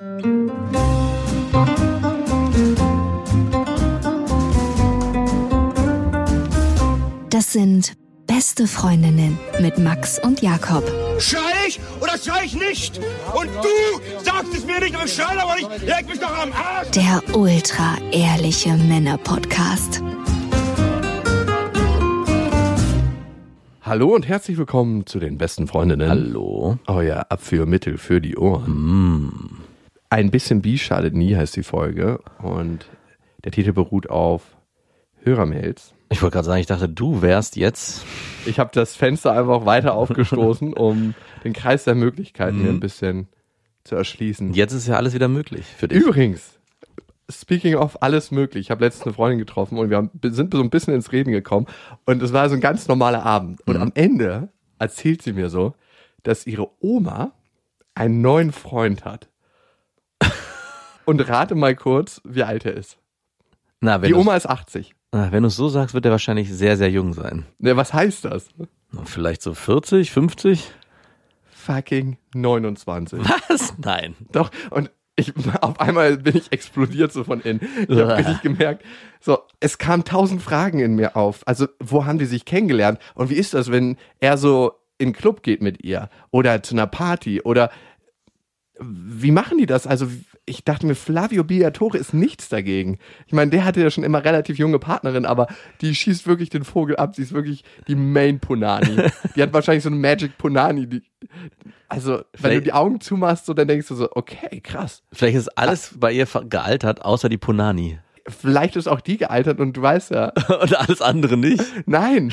[0.00, 0.08] Das
[7.52, 7.92] sind
[8.26, 10.90] beste Freundinnen mit Max und Jakob.
[11.18, 12.98] Schrei ich oder schrei ich nicht?
[13.34, 15.68] Und du sagst es mir nicht, aber schrei aber nicht.
[15.82, 16.92] Leg mich doch am Arsch.
[16.92, 20.02] Der ultra ehrliche Männer-Podcast.
[23.82, 26.08] Hallo und herzlich willkommen zu den besten Freundinnen.
[26.08, 26.78] Hallo.
[26.86, 29.60] Euer Abführmittel für die Ohren.
[30.12, 32.90] Ein bisschen Bi schadet nie heißt die Folge und
[33.44, 34.56] der Titel beruht auf
[35.22, 35.94] Hörermails.
[36.10, 38.04] Ich wollte gerade sagen, ich dachte, du wärst jetzt.
[38.44, 43.28] Ich habe das Fenster einfach weiter aufgestoßen, um den Kreis der Möglichkeiten mir ein bisschen
[43.84, 44.52] zu erschließen.
[44.52, 46.02] Jetzt ist ja alles wieder möglich für dich.
[46.02, 46.58] Übrigens,
[47.30, 50.60] speaking of alles möglich, ich habe letztens eine Freundin getroffen und wir haben, sind so
[50.60, 51.66] ein bisschen ins Reden gekommen
[52.04, 53.60] und es war so ein ganz normaler Abend.
[53.68, 54.48] Und am Ende
[54.80, 55.74] erzählt sie mir so,
[56.24, 57.32] dass ihre Oma
[57.94, 59.28] einen neuen Freund hat.
[61.10, 62.98] Und rate mal kurz, wie alt er ist.
[63.80, 64.94] Na, wenn Die Oma ist 80.
[65.12, 67.46] na, wenn du es so sagst, wird er wahrscheinlich sehr, sehr jung sein.
[67.58, 68.48] Ne, was heißt das?
[68.92, 70.70] Na, Vielleicht so 40, 50?
[71.50, 73.20] Fucking 29.
[73.48, 73.74] Was?
[73.78, 74.14] Nein.
[74.32, 77.60] Doch, und ich, auf einmal bin ich explodiert so von innen.
[77.88, 78.84] Ich habe richtig gemerkt,
[79.20, 81.46] so, es kamen tausend Fragen in mir auf.
[81.46, 82.98] Also, wo haben die sich kennengelernt?
[83.14, 86.08] Und wie ist das, wenn er so in den Club geht mit ihr?
[86.30, 87.42] Oder zu einer Party?
[87.42, 87.70] Oder
[88.80, 89.86] wie machen die das?
[89.86, 90.06] Also,
[90.50, 92.98] ich dachte mir, Flavio Biatore ist nichts dagegen.
[93.26, 95.46] Ich meine, der hatte ja schon immer relativ junge Partnerin, aber
[95.80, 97.14] die schießt wirklich den Vogel ab.
[97.14, 98.96] Sie ist wirklich die Main Punani.
[99.36, 100.88] die hat wahrscheinlich so eine Magic Punani.
[100.88, 101.02] Die,
[101.88, 105.02] also, wenn du Vielleicht- die Augen zumachst, so, dann denkst du so, okay, krass.
[105.12, 107.98] Vielleicht ist alles bei ihr gealtert, außer die Punani.
[108.26, 111.64] Vielleicht ist auch die gealtert und du weißt ja, Und alles andere nicht.
[111.86, 112.32] nein.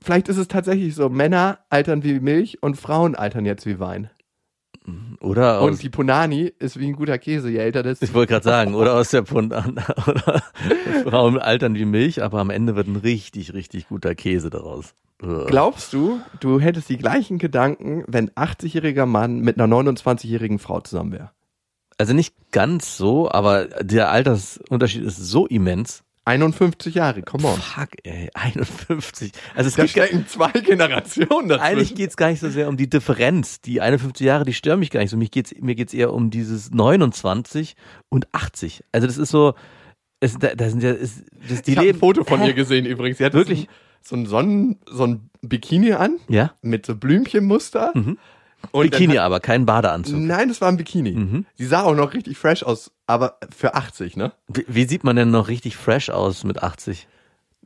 [0.00, 4.10] Vielleicht ist es tatsächlich so, Männer altern wie Milch und Frauen altern jetzt wie Wein.
[5.20, 8.32] Oder aus, Und die Punani ist wie ein guter Käse, je älter das ich wollte
[8.32, 9.80] gerade sagen, oder aus der Punani.
[10.06, 10.42] Oder
[11.04, 14.94] Frauen altern wie Milch, aber am Ende wird ein richtig, richtig guter Käse daraus.
[15.46, 20.80] Glaubst du, du hättest die gleichen Gedanken, wenn ein 80-jähriger Mann mit einer 29-jährigen Frau
[20.80, 21.30] zusammen wäre?
[21.96, 26.02] Also nicht ganz so, aber der Altersunterschied ist so immens.
[26.24, 27.60] 51 Jahre, come on.
[27.60, 29.32] Fuck, ey, 51.
[29.54, 31.60] Also es Da stecken zwei Generationen dazwischen.
[31.62, 33.60] Eigentlich geht's gar nicht so sehr um die Differenz.
[33.60, 35.16] Die 51 Jahre, die stören mich gar nicht so.
[35.16, 37.76] Mich geht's, mir geht's eher um dieses 29
[38.08, 38.84] und 80.
[38.92, 39.54] Also das ist so,
[40.20, 41.94] es, da, da sind ja, ist, das, die ich habe ein.
[41.98, 43.18] Foto von ihr gesehen übrigens.
[43.18, 43.68] Sie hat Wirklich?
[44.00, 46.54] so ein Sonnen, so ein Bikini an Ja?
[46.62, 47.92] mit so Blümchenmuster.
[48.72, 50.18] Und Bikini hat- aber, kein Badeanzug.
[50.18, 51.12] Nein, das war ein Bikini.
[51.12, 51.46] Mhm.
[51.56, 54.32] Sie sah auch noch richtig fresh aus, aber für 80, ne?
[54.48, 57.08] Wie, wie sieht man denn noch richtig fresh aus mit 80?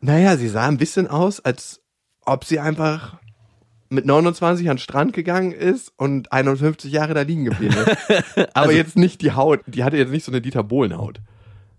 [0.00, 1.80] Naja, sie sah ein bisschen aus, als
[2.24, 3.16] ob sie einfach
[3.90, 8.48] mit 29 an den Strand gegangen ist und 51 Jahre da liegen geblieben ist.
[8.54, 11.20] aber jetzt nicht die Haut, die hatte jetzt nicht so eine Dieter Bohlen-Haut.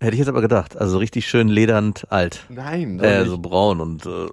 [0.00, 0.78] Hätte ich jetzt aber gedacht.
[0.78, 2.46] Also richtig schön ledernd alt.
[2.48, 3.28] Nein, Äh, nicht.
[3.30, 4.26] so braun und äh.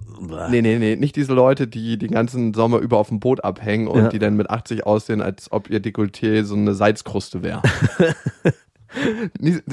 [0.50, 3.86] Nee, nee, nee, nicht diese Leute, die den ganzen Sommer über auf dem Boot abhängen
[3.86, 4.08] und Ja.
[4.08, 7.62] die dann mit 80 aussehen, als ob ihr Dekolleté so eine Salzkruste wäre.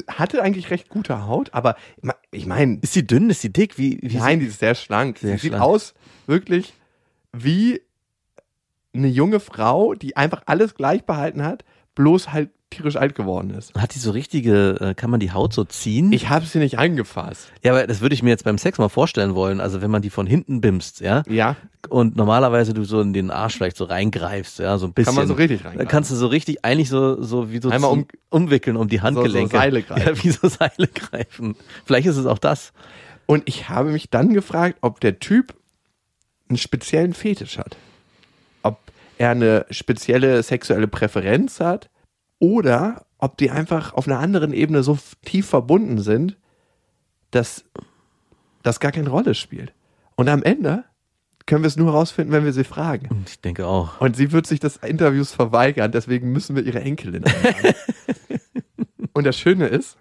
[0.10, 1.76] Hatte eigentlich recht gute Haut, aber
[2.32, 3.30] ich meine, Ist sie dünn?
[3.30, 3.78] Ist sie dick?
[3.78, 5.20] Wie, wie nein, die ist sehr schlank.
[5.20, 5.64] Sehr Sie sieht schlank.
[5.64, 5.94] aus
[6.28, 6.74] wirklich
[7.32, 7.82] wie
[8.94, 11.64] eine junge Frau, die einfach alles gleich behalten hat,
[11.96, 13.74] bloß halt tierisch alt geworden ist.
[13.76, 16.12] hat die so richtige, äh, kann man die Haut so ziehen?
[16.12, 17.52] Ich habe sie nicht angefasst.
[17.64, 19.62] ja, aber das würde ich mir jetzt beim Sex mal vorstellen wollen.
[19.62, 21.56] Also wenn man die von hinten bimst, ja, Ja,
[21.90, 25.14] und normalerweise du so in den Arsch vielleicht so reingreifst, ja, so ein bisschen.
[25.14, 25.78] kann man so richtig rein.
[25.78, 29.02] Da kannst du so richtig, eigentlich so, so wie so Einmal um- umwickeln um die
[29.02, 29.56] Handgelenke.
[29.56, 30.04] Seile greifen.
[30.16, 31.56] Ja, wie so Seile greifen.
[31.86, 32.74] Vielleicht ist es auch das.
[33.28, 35.54] Und ich habe mich dann gefragt, ob der Typ
[36.50, 37.78] einen speziellen Fetisch hat.
[38.64, 38.80] Ob
[39.18, 41.90] er eine spezielle sexuelle Präferenz hat
[42.40, 46.38] oder ob die einfach auf einer anderen Ebene so tief verbunden sind,
[47.32, 47.66] dass
[48.64, 49.74] das gar keine Rolle spielt.
[50.16, 50.84] Und am Ende
[51.46, 53.08] können wir es nur herausfinden, wenn wir sie fragen.
[53.10, 54.02] Und ich denke auch.
[54.02, 57.76] Und sie wird sich des Interviews verweigern, deswegen müssen wir ihre Enkelin einladen.
[59.14, 59.98] Und das Schöne ist,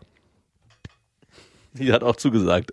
[1.76, 2.72] Sie hat auch zugesagt.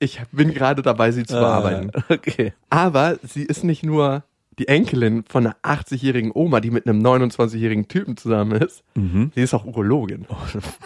[0.00, 1.90] ich bin gerade dabei, sie zu bearbeiten.
[1.94, 2.52] Ah, okay.
[2.68, 4.24] Aber sie ist nicht nur
[4.62, 8.84] die Enkelin von einer 80-jährigen Oma, die mit einem 29-jährigen Typen zusammen ist.
[8.94, 10.26] Sie ist auch Urologin.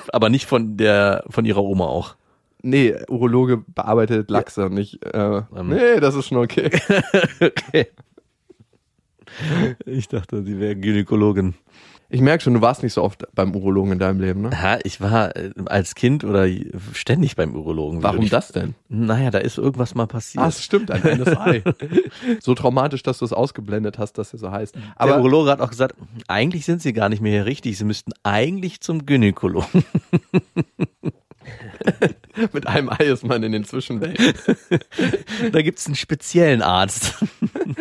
[0.08, 2.16] Aber nicht von der, von ihrer Oma auch.
[2.62, 5.04] Nee, Urologe bearbeitet Lachse und nicht.
[5.04, 5.68] Äh, Ähm.
[5.68, 6.70] nee, das ist schon okay.
[7.40, 7.86] okay.
[9.84, 11.54] Ich dachte, sie wäre Gynäkologin.
[12.08, 14.50] Ich merke schon, du warst nicht so oft beim Urologen in deinem Leben, ne?
[14.52, 16.46] Ja, ich war äh, als Kind oder
[16.92, 18.02] ständig beim Urologen.
[18.02, 18.74] Warum das denn?
[18.88, 20.44] Naja, da ist irgendwas mal passiert.
[20.44, 21.62] Ah, es stimmt, ein NSI.
[22.40, 24.76] so traumatisch, dass du es ausgeblendet hast, dass er so heißt.
[24.76, 25.96] der Aber Urologe hat auch gesagt,
[26.28, 29.84] eigentlich sind sie gar nicht mehr hier richtig, sie müssten eigentlich zum Gynäkologen.
[32.52, 34.34] mit einem Ei ist man in den Zwischenwelten.
[35.52, 37.14] da gibt's einen speziellen Arzt,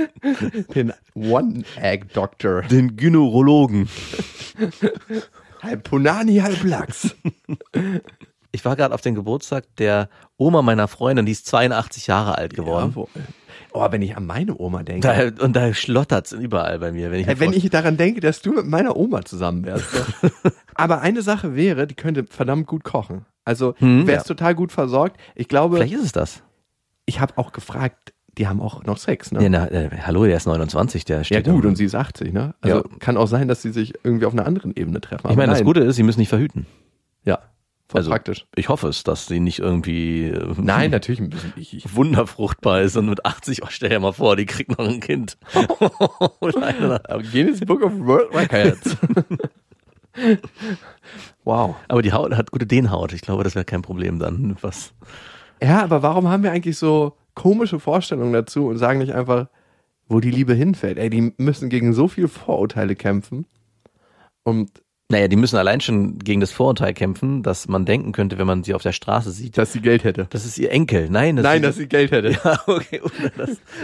[0.75, 2.63] Den One-Egg-Doctor.
[2.63, 3.90] den Gynäkologen.
[5.62, 7.16] Halb Punani, halb Lachs.
[8.52, 12.54] Ich war gerade auf den Geburtstag der Oma meiner Freundin, die ist 82 Jahre alt
[12.54, 12.92] geworden.
[12.92, 13.07] Jawohl.
[13.74, 15.34] Oh, wenn ich an meine Oma denke.
[15.34, 18.42] Da, und da schlottert's überall bei mir, wenn ich, Ey, wenn ich daran denke, dass
[18.42, 19.88] du mit meiner Oma zusammen wärst.
[20.75, 23.25] Aber eine Sache wäre, die könnte verdammt gut kochen.
[23.45, 25.18] Also Hm, wärst total gut versorgt.
[25.36, 26.44] Ich glaube, Vielleicht ist es das.
[27.06, 29.42] ich habe auch gefragt, die haben auch noch Sex, ne?
[29.44, 31.69] Ja, na, äh, hallo, der ist 29, der Ja steht gut, da.
[31.69, 32.53] und sie ist 80, ne?
[32.59, 32.83] Also Ja.
[33.00, 35.30] kann auch sein, dass sie sich irgendwie auf einer anderen Ebene treffen.
[35.30, 35.63] Ich meine, das.
[35.63, 36.65] Gute ist, sie müssen nicht verhüten.
[37.24, 37.39] Ja,
[37.88, 38.45] voll Also- praktisch.
[38.56, 41.95] Ich hoffe es, dass sie nicht irgendwie äh, Nein, natürlich ein bisschen ich.
[41.95, 45.38] wunderfruchtbar ist und mit 80, oh, stell dir mal vor, die kriegt noch ein Kind.
[47.31, 48.97] Guinness Book of World Records.
[51.44, 51.75] wow.
[51.88, 53.13] Aber die Haut hat gute Dehnhaut.
[53.13, 54.56] Ich glaube, das wäre kein Problem dann.
[54.62, 54.94] Was?
[55.62, 59.47] Ja, aber warum haben wir eigentlich so komische Vorstellungen dazu und sagen nicht einfach,
[60.07, 60.97] wo die Liebe hinfällt?
[60.97, 63.45] Ey, die müssen gegen so viel Vorurteile kämpfen.
[64.44, 68.45] Und Naja, die müssen allein schon gegen das Vorurteil kämpfen, dass man denken könnte, wenn
[68.47, 70.27] man sie auf der Straße sieht, dass sie Geld hätte.
[70.29, 71.09] das ist ihr Enkel.
[71.09, 72.29] Nein, das Nein, ist dass sie Geld hätte.
[72.44, 73.01] ja, okay.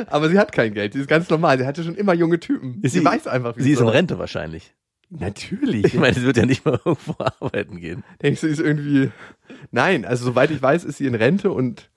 [0.07, 0.93] Aber sie hat kein Geld.
[0.93, 1.57] Sie ist ganz normal.
[1.57, 2.79] Sie hatte schon immer junge Typen.
[2.83, 3.87] Sie, sie- weiß einfach, wie sie ist in.
[3.87, 4.73] Rente wahrscheinlich.
[5.11, 5.85] Natürlich.
[5.85, 8.03] Ich meine, sie wird ja nicht mal irgendwo arbeiten gehen.
[8.21, 9.11] Denkst du, sie ist irgendwie.
[9.71, 11.89] Nein, also soweit ich weiß, ist sie in Rente und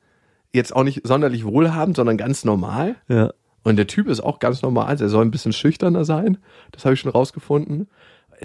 [0.53, 2.97] jetzt auch nicht sonderlich wohlhabend, sondern ganz normal.
[3.09, 3.33] Ja.
[3.63, 4.87] Und der Typ ist auch ganz normal.
[4.87, 6.39] Also er soll ein bisschen schüchterner sein.
[6.73, 7.89] Das habe ich schon rausgefunden.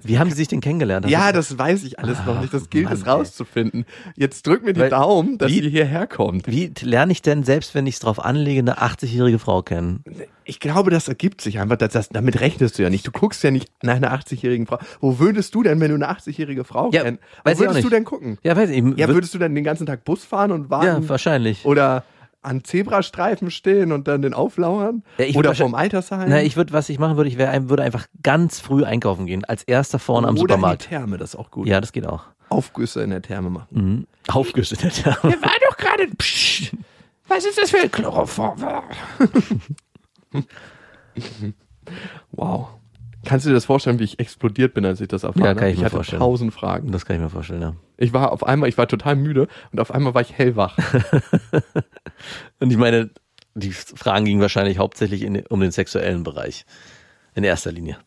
[0.03, 1.05] Wie haben sie sich denn kennengelernt?
[1.05, 2.53] Hast Ja, das weiß ich alles noch nicht.
[2.53, 3.85] Das gilt Mann, es rauszufinden.
[4.15, 6.47] Jetzt drück mir die Weil- Daumen, dass wie- sie hierher kommt.
[6.47, 10.03] Wie lerne ich denn, selbst wenn ich es drauf anlege, eine 80-jährige Frau kennen?
[10.45, 11.77] Ich glaube, das ergibt sich einfach.
[11.77, 13.05] Das, das, damit rechnest du ja nicht.
[13.05, 14.79] Du guckst ja nicht nach einer 80-jährigen Frau.
[14.99, 17.21] Wo würdest du denn, wenn du eine 80-jährige Frau Ja, kennst?
[17.45, 18.37] Wo würdest du denn gucken?
[18.43, 18.77] Ja, weiß ich.
[18.77, 20.87] Ja, würd- würdest du dann den ganzen Tag Bus fahren und warten?
[21.03, 21.65] ja wahrscheinlich.
[21.65, 22.03] Oder
[22.41, 25.03] an Zebrastreifen stehen und dann den auflauern?
[25.17, 26.29] Ja, ich Oder vorm Altersheim?
[26.29, 29.45] Na, ich würde, was ich machen würde, ich wär, würde einfach ganz früh einkaufen gehen,
[29.45, 30.83] als erster vorne am Oder Supermarkt.
[30.83, 31.67] in die Therme, das ist auch gut.
[31.67, 32.25] Ja, das geht auch.
[32.49, 33.67] Aufgüsse in der Therme machen.
[33.71, 34.07] Mhm.
[34.27, 35.05] Aufgerüstet.
[35.05, 35.17] Ja.
[35.23, 35.31] war
[35.69, 36.07] doch gerade.
[37.27, 38.57] Was ist das für ein Chloroform?
[42.31, 42.69] wow.
[43.29, 45.59] Kannst du dir das vorstellen, wie ich explodiert bin, als ich das erfahren Ja, habe?
[45.59, 46.19] kann ich ich mir hatte vorstellen.
[46.19, 46.91] tausend Fragen.
[46.91, 47.75] Das kann ich mir vorstellen, ja.
[47.97, 50.75] Ich war auf einmal, ich war total müde und auf einmal war ich hellwach.
[52.59, 53.11] Und ich meine,
[53.53, 56.65] die Fragen gingen wahrscheinlich hauptsächlich in, um den sexuellen Bereich.
[57.35, 57.97] In erster Linie.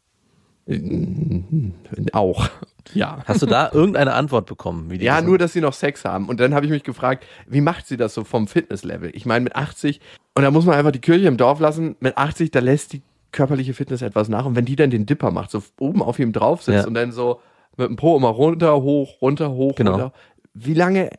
[2.12, 2.48] auch.
[2.94, 3.22] Ja.
[3.26, 4.90] Hast du da irgendeine Antwort bekommen?
[5.00, 6.28] Ja, nur, dass sie noch Sex haben.
[6.28, 9.10] Und dann habe ich mich gefragt, wie macht sie das so vom Fitnesslevel?
[9.14, 10.00] Ich meine, mit 80,
[10.34, 13.02] und da muss man einfach die Kirche im Dorf lassen, mit 80, da lässt die
[13.32, 14.44] körperliche Fitness etwas nach.
[14.44, 16.86] Und wenn die dann den Dipper macht, so oben auf ihm drauf sitzt Ja.
[16.86, 17.40] und dann so
[17.76, 19.92] mit dem Po immer runter, hoch, runter, hoch, Genau.
[19.92, 20.12] runter.
[20.54, 21.10] Wie lange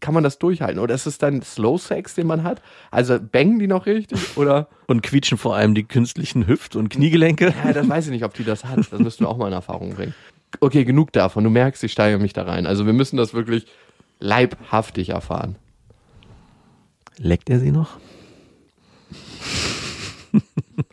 [0.00, 0.80] kann man das durchhalten?
[0.80, 2.60] Oder ist es dann Slow Sex, den man hat?
[2.90, 4.36] Also bangen die noch richtig?
[4.36, 4.66] Oder?
[4.88, 7.54] Und quietschen vor allem die künstlichen Hüft- und Kniegelenke.
[7.64, 8.78] Ja, das weiß ich nicht, ob die das hat.
[8.90, 10.14] Das müssten wir auch mal in Erfahrung bringen.
[10.60, 11.44] Okay, genug davon.
[11.44, 12.66] Du merkst, ich steige mich da rein.
[12.66, 13.66] Also wir müssen das wirklich
[14.18, 15.56] leibhaftig erfahren.
[17.18, 17.98] Leckt er sie noch?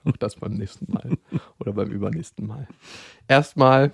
[0.05, 1.17] Auch das beim nächsten Mal.
[1.59, 2.67] Oder beim übernächsten Mal.
[3.27, 3.91] Erstmal,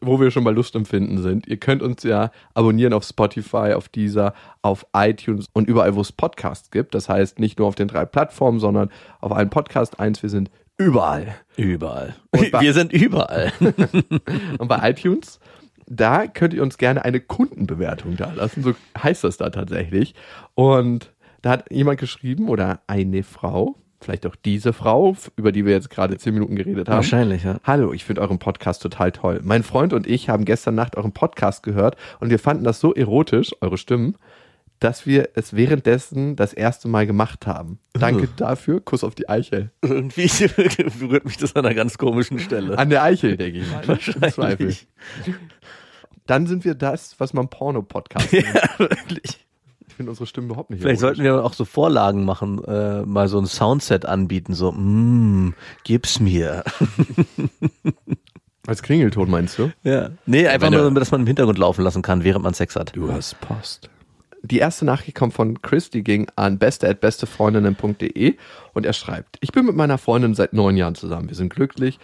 [0.00, 1.46] wo wir schon bei Lustempfinden sind.
[1.46, 6.12] Ihr könnt uns ja abonnieren auf Spotify, auf Deezer, auf iTunes und überall, wo es
[6.12, 6.94] Podcasts gibt.
[6.94, 8.90] Das heißt, nicht nur auf den drei Plattformen, sondern
[9.20, 10.22] auf allen Podcast eins.
[10.22, 11.36] Wir sind überall.
[11.56, 12.14] Überall.
[12.32, 13.52] Wir sind überall.
[14.58, 15.40] Und bei iTunes,
[15.86, 18.62] da könnt ihr uns gerne eine Kundenbewertung da lassen.
[18.62, 20.14] So heißt das da tatsächlich.
[20.54, 21.12] Und
[21.42, 25.90] da hat jemand geschrieben oder eine Frau, vielleicht auch diese Frau, über die wir jetzt
[25.90, 26.96] gerade zehn Minuten geredet haben.
[26.96, 27.58] Wahrscheinlich, ja.
[27.64, 29.40] Hallo, ich finde euren Podcast total toll.
[29.42, 32.94] Mein Freund und ich haben gestern Nacht euren Podcast gehört und wir fanden das so
[32.94, 34.16] erotisch, eure Stimmen,
[34.78, 37.78] dass wir es währenddessen das erste Mal gemacht haben.
[37.94, 38.80] Danke dafür.
[38.80, 39.70] Kuss auf die Eichel.
[39.82, 40.26] Irgendwie
[40.98, 42.76] berührt mich das an einer ganz komischen Stelle.
[42.76, 43.82] An der Eichel, denke ich mal.
[43.88, 44.22] Im Zweifel.
[44.22, 44.86] Wahrscheinlich.
[46.26, 48.46] Dann sind wir das, was man Porno-Podcast nennt.
[48.46, 49.45] Ja, wirklich.
[49.96, 53.28] Ich finde unsere Stimmen überhaupt nicht Vielleicht sollten wir auch so Vorlagen machen, äh, mal
[53.28, 56.64] so ein Soundset anbieten, so, mm, gib's mir.
[58.66, 59.72] Als Klingelton meinst du?
[59.84, 60.10] Ja.
[60.26, 62.94] Nee, einfach nur, dass man im Hintergrund laufen lassen kann, während man Sex hat.
[62.94, 63.88] Du hast Post.
[64.42, 68.34] Die erste Nachricht kommt von Chris, die ging an beste.bestefreundinnen.de
[68.74, 71.30] und er schreibt, ich bin mit meiner Freundin seit neun Jahren zusammen.
[71.30, 71.98] Wir sind glücklich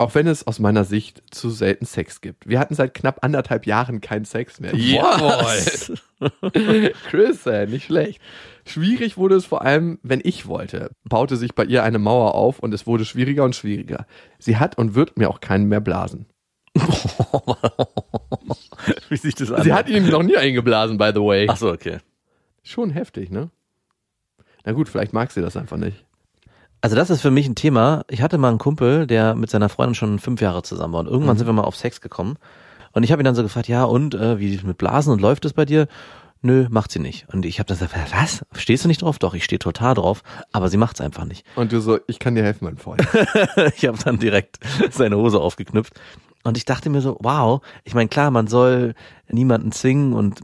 [0.00, 2.48] Auch wenn es aus meiner Sicht zu selten Sex gibt.
[2.48, 4.72] Wir hatten seit knapp anderthalb Jahren keinen Sex mehr.
[4.72, 5.92] Was?
[7.10, 8.18] Chris, ey, nicht schlecht.
[8.64, 10.92] Schwierig wurde es vor allem, wenn ich wollte.
[11.04, 14.06] Baute sich bei ihr eine Mauer auf und es wurde schwieriger und schwieriger.
[14.38, 16.24] Sie hat und wird mir auch keinen mehr blasen.
[19.10, 19.64] Wie sich das an?
[19.64, 21.46] Sie hat ihn noch nie eingeblasen, by the way.
[21.46, 21.98] Ach so, okay.
[22.62, 23.50] Schon heftig, ne?
[24.64, 26.06] Na gut, vielleicht mag sie das einfach nicht.
[26.82, 28.04] Also das ist für mich ein Thema.
[28.08, 31.08] Ich hatte mal einen Kumpel, der mit seiner Freundin schon fünf Jahre zusammen war und
[31.08, 32.36] irgendwann sind wir mal auf Sex gekommen
[32.92, 35.44] und ich habe ihn dann so gefragt, ja und äh, wie mit Blasen und läuft
[35.44, 35.86] es bei dir?
[36.42, 37.26] Nö, macht sie nicht.
[37.34, 38.46] Und ich habe dann gesagt, was?
[38.58, 39.18] Stehst du nicht drauf?
[39.18, 40.22] Doch, ich stehe total drauf,
[40.52, 41.44] aber sie macht's einfach nicht.
[41.54, 43.06] Und du so, ich kann dir helfen, mein Freund.
[43.76, 44.58] ich habe dann direkt
[44.90, 46.00] seine Hose aufgeknüpft.
[46.42, 48.94] Und ich dachte mir so, wow, ich meine, klar, man soll
[49.28, 50.40] niemanden zwingen und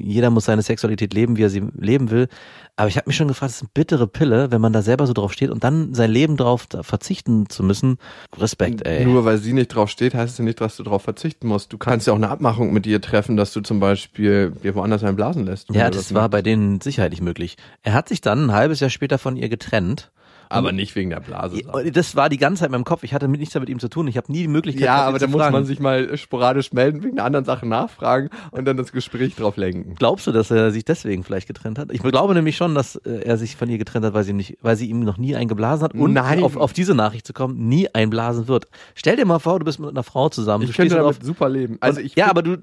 [0.00, 2.28] jeder muss seine Sexualität leben, wie er sie leben will.
[2.76, 5.06] Aber ich habe mich schon gefragt, das ist eine bittere Pille, wenn man da selber
[5.06, 7.98] so drauf steht und dann sein Leben drauf verzichten zu müssen.
[8.38, 9.04] Respekt, ey.
[9.04, 11.72] Nur weil sie nicht drauf steht, heißt es ja nicht, dass du drauf verzichten musst.
[11.72, 15.02] Du kannst ja auch eine Abmachung mit ihr treffen, dass du zum Beispiel dir woanders
[15.02, 15.68] einen blasen lässt.
[15.74, 17.56] ja, das war bei denen sicherlich möglich.
[17.82, 20.12] Er hat sich dann ein halbes Jahr später von ihr getrennt.
[20.50, 21.62] Aber nicht wegen der Blase.
[21.92, 23.04] Das war die ganze Zeit in meinem Kopf.
[23.04, 24.08] Ich hatte nichts damit ihm zu tun.
[24.08, 24.84] Ich habe nie die Möglichkeit.
[24.84, 25.52] Ja, aber da muss fragen.
[25.52, 29.56] man sich mal sporadisch melden, wegen einer anderen Sache nachfragen und dann das Gespräch drauf
[29.56, 29.94] lenken.
[29.94, 31.92] Glaubst du, dass er sich deswegen vielleicht getrennt hat?
[31.92, 34.36] Ich glaube nämlich schon, dass äh, er sich von ihr getrennt hat, weil sie ihm
[34.36, 36.42] nicht, weil sie ihm noch nie eingeblasen hat und Nein.
[36.42, 38.66] auf, auf diese Nachricht zu kommen, nie einblasen wird.
[38.94, 40.64] Stell dir mal vor, du bist mit einer Frau zusammen.
[40.64, 41.78] Ich du könnte damit auf, super leben.
[41.80, 42.58] Also ich ja, aber du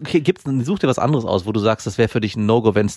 [0.00, 2.46] okay, gibt's, such dir was anderes aus, wo du sagst, das wäre für dich ein
[2.46, 2.88] No-Go, wenn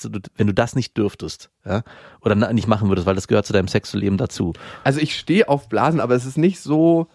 [0.48, 1.82] du das nicht dürftest, ja,
[2.22, 4.35] oder nicht machen würdest, weil das gehört zu deinem Sexualleben dazu.
[4.84, 7.08] Also ich stehe auf Blasen, aber es ist nicht so.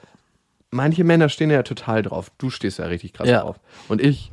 [0.71, 2.31] Manche Männer stehen ja total drauf.
[2.39, 3.41] Du stehst ja richtig krass Ja.
[3.43, 3.59] drauf.
[3.89, 4.31] Und ich,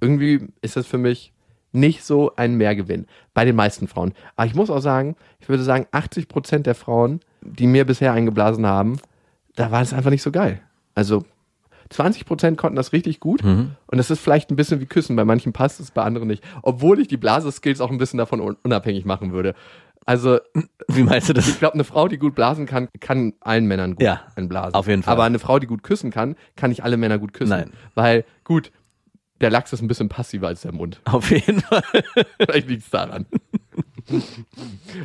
[0.00, 1.32] irgendwie ist das für mich
[1.72, 3.06] nicht so ein Mehrgewinn.
[3.34, 4.12] Bei den meisten Frauen.
[4.36, 8.12] Aber ich muss auch sagen, ich würde sagen, 80 Prozent der Frauen, die mir bisher
[8.12, 8.98] eingeblasen haben,
[9.56, 10.60] da war es einfach nicht so geil.
[10.94, 11.24] Also
[11.90, 13.42] 20 Prozent konnten das richtig gut.
[13.42, 15.16] Und das ist vielleicht ein bisschen wie Küssen.
[15.16, 16.44] Bei manchen passt es, bei anderen nicht.
[16.62, 19.54] Obwohl ich die Blase-Skills auch ein bisschen davon un- unabhängig machen würde.
[20.04, 20.38] Also
[20.88, 21.48] Wie meinst du das?
[21.48, 24.74] ich glaube, eine Frau, die gut blasen kann, kann allen Männern gut Ja, einblasen.
[24.74, 25.12] auf jeden Fall.
[25.12, 27.50] Aber eine Frau, die gut küssen kann, kann nicht alle Männer gut küssen.
[27.50, 27.70] Nein.
[27.94, 28.70] Weil, gut,
[29.40, 31.00] der Lachs ist ein bisschen passiver als der Mund.
[31.04, 31.82] Auf jeden Fall.
[32.40, 33.26] Vielleicht liegt es daran.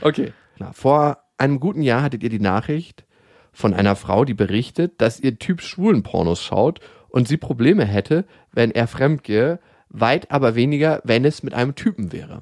[0.01, 0.33] okay.
[0.59, 3.05] Na, vor einem guten Jahr hattet ihr die Nachricht
[3.53, 6.79] von einer Frau, die berichtet, dass ihr Typ schwulen Pornos schaut
[7.09, 11.75] und sie Probleme hätte, wenn er fremd gehe, weit aber weniger, wenn es mit einem
[11.75, 12.41] Typen wäre.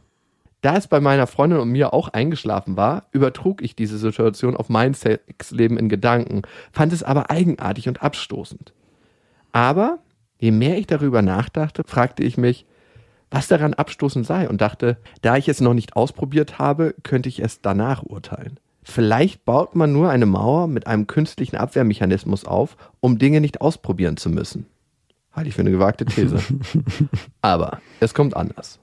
[0.62, 4.70] Da es bei meiner Freundin und mir auch eingeschlafen war, übertrug ich diese Situation auf
[4.70, 8.74] mein Sexleben in Gedanken, fand es aber eigenartig und abstoßend.
[9.52, 10.00] Aber
[10.38, 12.66] je mehr ich darüber nachdachte, fragte ich mich,
[13.32, 17.40] was daran abstoßend sei und dachte, da ich es noch nicht ausprobiert habe, könnte ich
[17.40, 18.60] es danach urteilen.
[18.84, 24.18] Vielleicht baut man nur eine Mauer mit einem künstlichen Abwehrmechanismus auf, um Dinge nicht ausprobieren
[24.18, 24.66] zu müssen.
[25.32, 26.40] Halte ich für eine gewagte These.
[27.42, 28.80] Aber es kommt anders.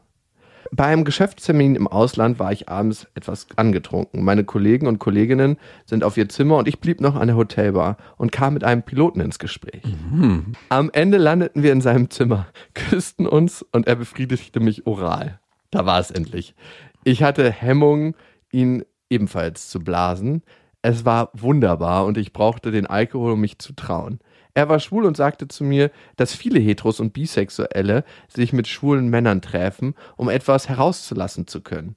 [0.71, 4.23] Bei einem Geschäftstermin im Ausland war ich abends etwas angetrunken.
[4.23, 7.97] Meine Kollegen und Kolleginnen sind auf ihr Zimmer und ich blieb noch an der Hotelbar
[8.17, 9.83] und kam mit einem Piloten ins Gespräch.
[10.69, 15.41] Am Ende landeten wir in seinem Zimmer, küssten uns und er befriedigte mich oral.
[15.71, 16.55] Da war es endlich.
[17.05, 18.15] Ich hatte Hemmungen,
[18.53, 20.43] ihn ebenfalls zu blasen.
[20.83, 24.21] Es war wunderbar und ich brauchte den Alkohol, um mich zu trauen.
[24.55, 29.09] Er war schwul und sagte zu mir, dass viele Heteros und Bisexuelle sich mit schwulen
[29.09, 31.97] Männern treffen, um etwas herauszulassen zu können.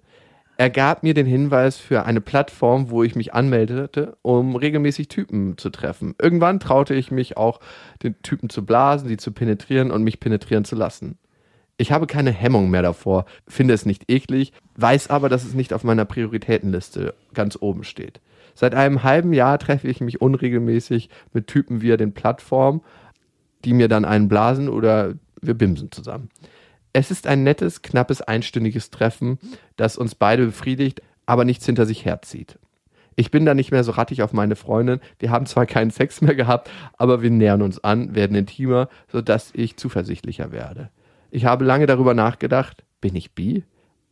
[0.58, 5.58] Er gab mir den Hinweis für eine Plattform, wo ich mich anmeldete, um regelmäßig Typen
[5.58, 6.14] zu treffen.
[6.22, 7.62] Irgendwann traute ich mich auch,
[8.04, 11.18] den Typen zu blasen, sie zu penetrieren und mich penetrieren zu lassen.
[11.82, 15.74] Ich habe keine Hemmung mehr davor, finde es nicht eklig, weiß aber, dass es nicht
[15.74, 18.22] auf meiner Prioritätenliste ganz oben steht.
[18.54, 22.82] Seit einem halben Jahr treffe ich mich unregelmäßig mit Typen via den Plattformen,
[23.66, 26.30] die mir dann einen blasen oder wir bimsen zusammen.
[26.94, 29.40] Es ist ein nettes, knappes, einstündiges Treffen,
[29.76, 32.60] das uns beide befriedigt, aber nichts hinter sich herzieht.
[33.16, 35.00] Ich bin da nicht mehr so rattig auf meine Freundin.
[35.18, 36.70] Wir haben zwar keinen Sex mehr gehabt,
[37.00, 40.92] aber wir nähern uns an, werden intimer, sodass ich zuversichtlicher werde.
[41.32, 43.64] Ich habe lange darüber nachgedacht, bin ich bi?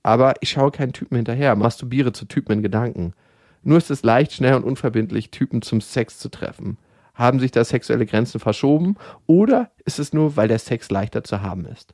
[0.01, 3.13] Aber ich schaue keinen Typen hinterher, masturbiere zu Typen in Gedanken.
[3.61, 6.77] Nur ist es leicht, schnell und unverbindlich, Typen zum Sex zu treffen.
[7.13, 8.95] Haben sich da sexuelle Grenzen verschoben
[9.27, 11.93] oder ist es nur, weil der Sex leichter zu haben ist?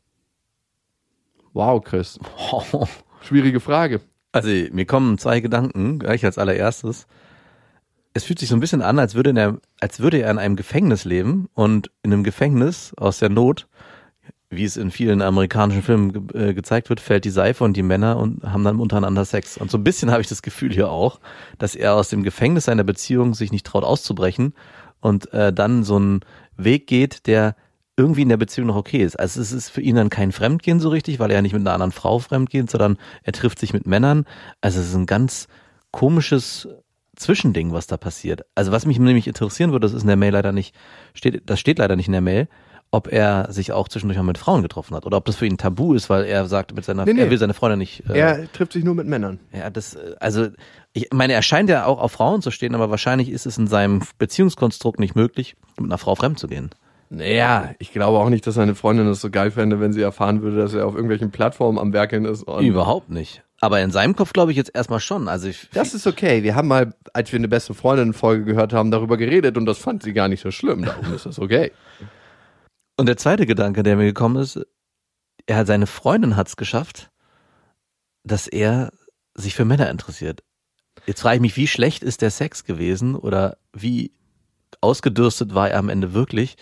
[1.53, 2.19] Wow, Chris.
[3.21, 4.01] Schwierige Frage.
[4.31, 7.07] Also mir kommen zwei Gedanken gleich als allererstes.
[8.13, 10.55] Es fühlt sich so ein bisschen an, als würde, er, als würde er in einem
[10.55, 13.67] Gefängnis leben und in einem Gefängnis aus der Not,
[14.55, 17.83] wie es in vielen amerikanischen Filmen ge äh, gezeigt wird, fällt die Seife und die
[17.83, 19.57] Männer und haben dann untereinander Sex.
[19.57, 21.19] Und so ein bisschen habe ich das Gefühl hier auch,
[21.57, 24.53] dass er aus dem Gefängnis seiner Beziehung sich nicht traut auszubrechen
[25.01, 26.21] und äh, dann so ein
[26.57, 27.55] Weg geht, der
[27.97, 29.17] irgendwie in der Beziehung noch okay ist.
[29.17, 31.61] Also es ist für ihn dann kein Fremdgehen so richtig, weil er ja nicht mit
[31.61, 34.25] einer anderen Frau fremdgeht, sondern er trifft sich mit Männern.
[34.61, 35.47] Also es ist ein ganz
[35.91, 36.67] komisches
[37.15, 38.45] Zwischending, was da passiert.
[38.55, 40.75] Also was mich nämlich interessieren würde, das ist in der Mail leider nicht,
[41.13, 42.49] steht, das steht leider nicht in der Mail,
[42.95, 45.57] ob er sich auch zwischendurch mal mit Frauen getroffen hat oder ob das für ihn
[45.57, 47.21] tabu ist, weil er sagt, mit seiner, Nee, nee.
[47.21, 48.03] er will seine Freundin nicht.
[48.09, 49.39] Äh, Er trifft sich nur mit Männern.
[49.51, 50.47] ja, das, also
[50.93, 53.67] ich meine, er scheint ja auch auf Frauen zu stehen, aber wahrscheinlich ist es in
[53.67, 56.69] seinem Beziehungskonstrukt nicht möglich, mit einer Frau fremd zu gehen.
[57.09, 60.41] Naja, ich glaube auch nicht, dass seine Freundin das so geil fände, wenn sie erfahren
[60.41, 62.45] würde, dass er auf irgendwelchen Plattformen am Werkeln ist.
[62.61, 63.43] Überhaupt nicht.
[63.61, 65.27] Aber in seinem Kopf glaube ich jetzt erstmal schon.
[65.27, 66.43] Also ich, Das ist okay.
[66.43, 70.03] Wir haben mal, als wir eine beste Freundin-Folge gehört haben, darüber geredet und das fand
[70.03, 70.83] sie gar nicht so schlimm.
[70.85, 71.71] Darum ist das okay.
[72.97, 74.59] Und der zweite Gedanke, der mir gekommen ist,
[75.45, 77.11] er hat seine Freundin hat es geschafft,
[78.23, 78.91] dass er
[79.35, 80.43] sich für Männer interessiert.
[81.05, 84.11] Jetzt frage ich mich, wie schlecht ist der Sex gewesen oder wie
[84.81, 86.55] ausgedürstet war er am Ende wirklich,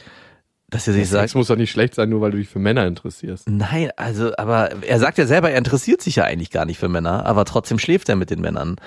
[0.70, 2.60] dass er sich sagt, Sex muss doch nicht schlecht sein, nur weil du dich für
[2.60, 3.48] Männer interessierst.
[3.48, 6.90] nein, also, aber er sagt ja selber, er interessiert sich ja eigentlich gar nicht für
[6.90, 8.78] Männer, aber trotzdem schläft er mit den Männern.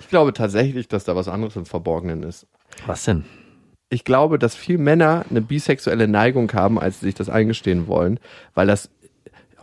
[0.00, 2.46] Ich glaube tatsächlich, dass da was anderes im Verborgenen ist.
[2.86, 3.24] Was denn?
[3.88, 8.18] Ich glaube, dass viel Männer eine bisexuelle Neigung haben, als sie sich das eingestehen wollen,
[8.54, 8.90] weil das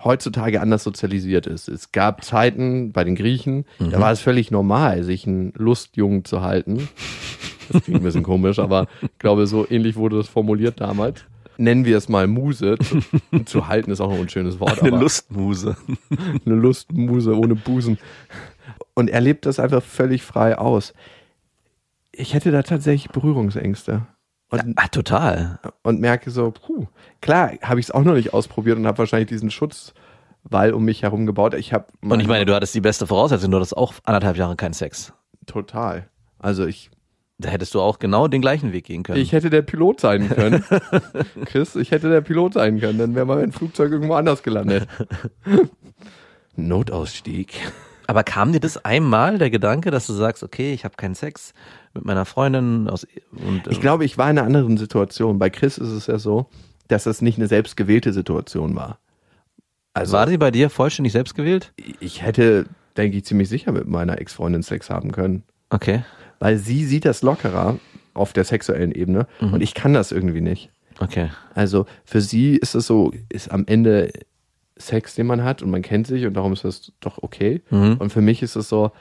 [0.03, 1.67] heutzutage anders sozialisiert ist.
[1.67, 6.41] Es gab Zeiten bei den Griechen, da war es völlig normal, sich einen Lustjungen zu
[6.41, 6.89] halten.
[7.69, 11.25] Das klingt ein bisschen komisch, aber ich glaube, so ähnlich wurde das formuliert damals.
[11.57, 12.77] Nennen wir es mal Muse.
[12.79, 14.81] Zu, zu halten ist auch noch ein schönes Wort.
[14.81, 15.77] Eine Lustmuse.
[16.45, 17.99] eine Lustmuse ohne Busen.
[18.95, 20.93] Und er lebt das einfach völlig frei aus.
[22.11, 24.07] Ich hätte da tatsächlich Berührungsängste.
[24.53, 25.59] Und, Ah, total.
[25.81, 26.85] und merke so, puh,
[27.21, 31.01] klar, habe ich es auch noch nicht ausprobiert und habe wahrscheinlich diesen Schutzwall um mich
[31.03, 31.53] herum gebaut.
[31.55, 34.55] Ich habe Und ich meine, du hattest die beste Voraussetzung, du hattest auch anderthalb Jahre
[34.55, 35.11] keinen Sex.
[35.47, 36.07] total.
[36.39, 36.91] Also ich,
[37.39, 39.19] Da hättest du auch genau den gleichen Weg gehen können.
[39.19, 40.63] ich hätte der Pilot sein können.
[41.45, 42.99] Chris, ich hätte der Pilot sein können.
[42.99, 44.87] Dann wäre mein Flugzeug irgendwo anders gelandet.
[46.55, 47.53] Notausstieg.
[48.07, 51.53] Aber kam dir das einmal der Gedanke, dass du sagst, okay, ich habe keinen Sex
[51.93, 55.39] mit meiner Freundin aus und Ich glaube, ich war in einer anderen Situation.
[55.39, 56.47] Bei Chris ist es ja so,
[56.87, 58.99] dass das nicht eine selbstgewählte Situation war.
[59.93, 61.71] Also war sie bei dir vollständig selbst gewählt?
[61.99, 62.65] ich hätte,
[62.97, 65.43] denke ich, ziemlich sicher mit meiner Ex-Freundin Sex haben können.
[65.69, 66.03] Okay,
[66.39, 67.77] Weil sie sieht das lockerer
[68.13, 70.69] auf der sexuellen Ebene und ich kann das irgendwie nicht.
[70.99, 71.29] okay.
[71.55, 74.11] Also für sie ist es so, ist am Ende
[74.75, 77.61] Sex, den man hat und man kennt sich und darum ist das doch okay.
[77.69, 77.97] Mhm.
[77.99, 78.91] Und für mich ist es so,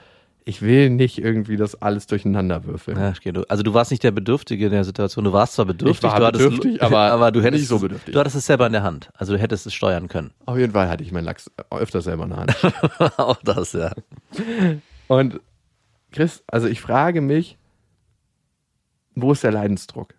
[0.45, 2.99] ich will nicht irgendwie das alles durcheinander würfeln.
[2.99, 3.33] Ja, okay.
[3.49, 5.25] Also du warst nicht der Bedürftige in der Situation.
[5.25, 8.13] Du warst zwar bedürftig, war du hattest, bedürftig, aber du hättest nicht so es- bedürftig.
[8.15, 9.11] Du hattest es selber in der Hand.
[9.15, 10.33] Also du hättest es steuern können.
[10.47, 12.57] Auf jeden Fall hatte ich meinen Lachs öfter selber in der Hand.
[13.19, 13.93] auch das, ja.
[15.09, 15.41] Und
[16.11, 17.57] Chris, also ich frage mich,
[19.15, 20.15] wo ist der Leidensdruck?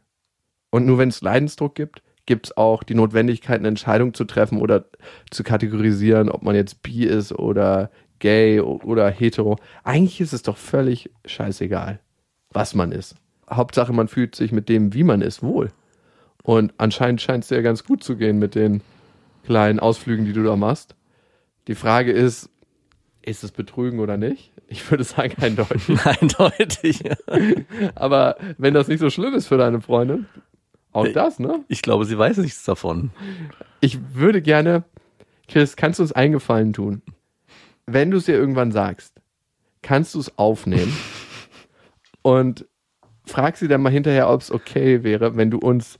[0.69, 4.59] Und nur wenn es Leidensdruck gibt, gibt es auch die Notwendigkeit, eine Entscheidung zu treffen
[4.61, 4.85] oder
[5.29, 7.91] zu kategorisieren, ob man jetzt bi ist oder
[8.23, 9.57] gay oder hetero.
[9.83, 11.99] Eigentlich ist es doch völlig scheißegal,
[12.51, 13.15] was man ist.
[13.51, 15.71] Hauptsache, man fühlt sich mit dem, wie man ist, wohl.
[16.41, 18.81] Und anscheinend scheint es dir ganz gut zu gehen mit den
[19.45, 20.95] kleinen Ausflügen, die du da machst.
[21.67, 22.49] Die Frage ist,
[23.21, 24.53] ist es Betrügen oder nicht?
[24.67, 25.99] Ich würde sagen eindeutig.
[26.05, 27.01] Eindeutig.
[27.03, 27.15] ja.
[27.95, 30.27] Aber wenn das nicht so schlimm ist für deine Freundin,
[30.93, 31.63] auch das, ne?
[31.67, 33.11] Ich glaube, sie weiß nichts davon.
[33.81, 34.83] Ich würde gerne,
[35.49, 37.01] Chris, kannst du uns einen Gefallen tun?
[37.85, 39.21] Wenn du es ihr irgendwann sagst,
[39.81, 40.95] kannst du es aufnehmen
[42.21, 42.65] und
[43.25, 45.99] frag sie dann mal hinterher, ob es okay wäre, wenn du uns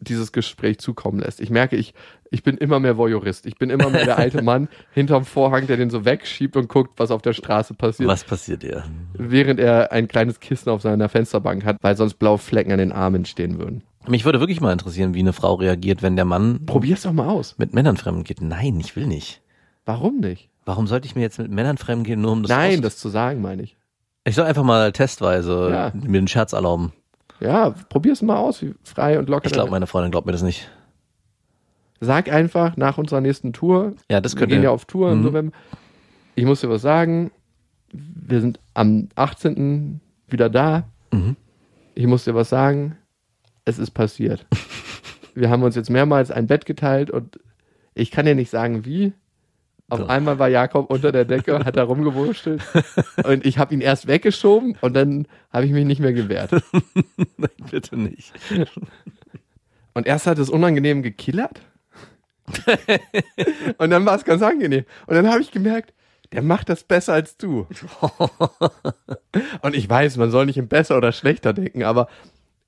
[0.00, 1.40] dieses Gespräch zukommen lässt.
[1.40, 1.94] Ich merke, ich,
[2.30, 3.46] ich bin immer mehr Voyeurist.
[3.46, 6.98] Ich bin immer mehr der alte Mann hinterm Vorhang, der den so wegschiebt und guckt,
[6.98, 8.08] was auf der Straße passiert.
[8.08, 8.84] Was passiert ihr?
[9.14, 12.90] während er ein kleines Kissen auf seiner Fensterbank hat, weil sonst blaue Flecken an den
[12.92, 13.84] Armen entstehen würden.
[14.08, 17.28] Mich würde wirklich mal interessieren, wie eine Frau reagiert, wenn der Mann Probier's doch mal
[17.28, 17.56] aus.
[17.58, 18.40] mit Männern fremd geht.
[18.40, 19.42] Nein, ich will nicht.
[19.84, 20.50] Warum nicht?
[20.64, 23.08] Warum sollte ich mir jetzt mit Männern fremd gehen, nur um das Nein, das zu
[23.08, 23.76] sagen, meine ich.
[24.24, 25.92] Ich soll einfach mal testweise Ja.
[25.94, 26.92] mir den Scherz erlauben.
[27.40, 29.46] Ja, probier's mal aus, wie frei und locker.
[29.46, 30.70] Ich glaube, meine Freundin glaubt mir das nicht.
[32.00, 34.54] Sag einfach nach unserer nächsten Tour, Ja, das wir könnte.
[34.56, 35.24] gehen ja auf Tour im Mhm.
[35.24, 35.56] November.
[36.34, 37.30] Ich muss dir was sagen.
[37.92, 40.00] Wir sind am 18.
[40.28, 40.84] wieder da.
[41.12, 41.36] Mhm.
[41.94, 42.96] Ich muss dir was sagen.
[43.64, 44.46] Es ist passiert.
[45.34, 47.38] wir haben uns jetzt mehrmals ein Bett geteilt und
[47.94, 49.12] ich kann dir nicht sagen, wie.
[49.92, 52.62] Auf einmal war Jakob unter der Decke, hat da rumgewurschtelt
[53.24, 56.50] und ich habe ihn erst weggeschoben und dann habe ich mich nicht mehr gewehrt.
[57.36, 58.32] Nein, bitte nicht.
[59.94, 61.60] Und erst hat es unangenehm gekillert.
[63.76, 64.86] und dann war es ganz angenehm.
[65.06, 65.92] Und dann habe ich gemerkt,
[66.32, 67.66] der macht das besser als du.
[69.60, 72.08] und ich weiß, man soll nicht in besser oder schlechter denken, aber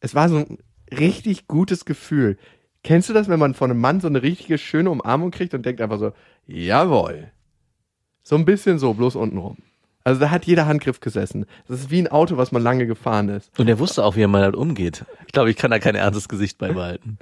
[0.00, 0.58] es war so ein
[0.90, 2.37] richtig gutes Gefühl.
[2.84, 5.64] Kennst du das, wenn man von einem Mann so eine richtige schöne Umarmung kriegt und
[5.64, 6.12] denkt einfach so,
[6.46, 7.32] jawohl.
[8.22, 9.56] So ein bisschen so, bloß unten rum.
[10.04, 11.46] Also da hat jeder Handgriff gesessen.
[11.66, 13.58] Das ist wie ein Auto, was man lange gefahren ist.
[13.58, 15.06] Und er wusste auch, wie er mal damit umgeht.
[15.26, 17.18] Ich glaube, ich kann da kein ernstes Gesicht beibehalten.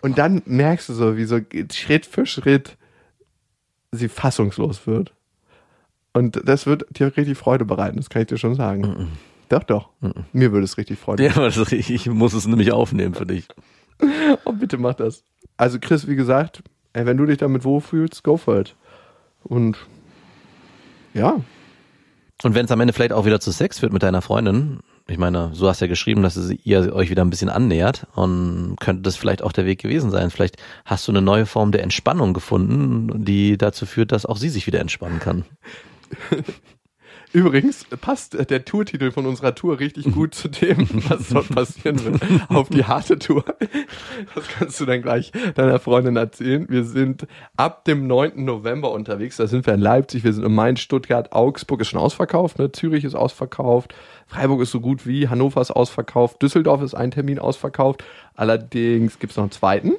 [0.00, 1.40] Und dann merkst du so, wie so
[1.72, 2.76] Schritt für Schritt
[3.90, 5.12] sie fassungslos wird.
[6.12, 8.82] Und das wird dir richtig Freude bereiten, das kann ich dir schon sagen.
[8.82, 9.08] Mm
[9.48, 9.88] Doch, doch.
[10.32, 13.26] Mir würde es richtig Freude Ja, aber das, ich, ich muss es nämlich aufnehmen für
[13.26, 13.48] dich.
[14.44, 15.24] Oh, bitte mach das.
[15.56, 18.74] Also Chris, wie gesagt, ey, wenn du dich damit wohlfühlst, go for it.
[19.42, 19.76] Und
[21.14, 21.40] ja,
[22.42, 25.18] Und wenn es am Ende vielleicht auch wieder zu Sex wird mit deiner Freundin, ich
[25.18, 29.16] meine, so hast ja geschrieben, dass ihr euch wieder ein bisschen annähert und könnte das
[29.16, 30.30] vielleicht auch der Weg gewesen sein.
[30.30, 34.48] Vielleicht hast du eine neue Form der Entspannung gefunden, die dazu führt, dass auch sie
[34.48, 35.44] sich wieder entspannen kann.
[37.32, 42.04] Übrigens passt äh, der Tourtitel von unserer Tour richtig gut zu dem, was dort passieren
[42.04, 42.20] wird.
[42.48, 43.44] Auf die harte Tour.
[44.34, 46.66] Das kannst du dann gleich deiner Freundin erzählen.
[46.68, 48.44] Wir sind ab dem 9.
[48.44, 49.36] November unterwegs.
[49.36, 52.72] Da sind wir in Leipzig, wir sind in Mainz, Stuttgart, Augsburg ist schon ausverkauft, ne?
[52.72, 53.94] Zürich ist ausverkauft,
[54.26, 58.04] Freiburg ist so gut wie, Hannover ist ausverkauft, Düsseldorf ist ein Termin ausverkauft.
[58.34, 59.92] Allerdings gibt es noch einen zweiten.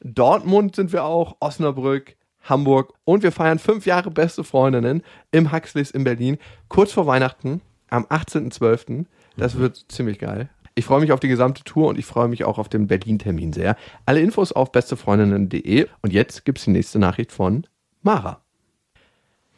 [0.00, 2.16] Dortmund sind wir auch, Osnabrück,
[2.48, 7.60] Hamburg und wir feiern fünf Jahre beste Freundinnen im Huxleys in Berlin, kurz vor Weihnachten
[7.90, 9.06] am 18.12.
[9.36, 10.48] Das wird ziemlich geil.
[10.74, 13.52] Ich freue mich auf die gesamte Tour und ich freue mich auch auf den Berlin-Termin
[13.52, 13.76] sehr.
[14.06, 17.66] Alle Infos auf bestefreundinnen.de und jetzt gibt's die nächste Nachricht von
[18.02, 18.40] Mara.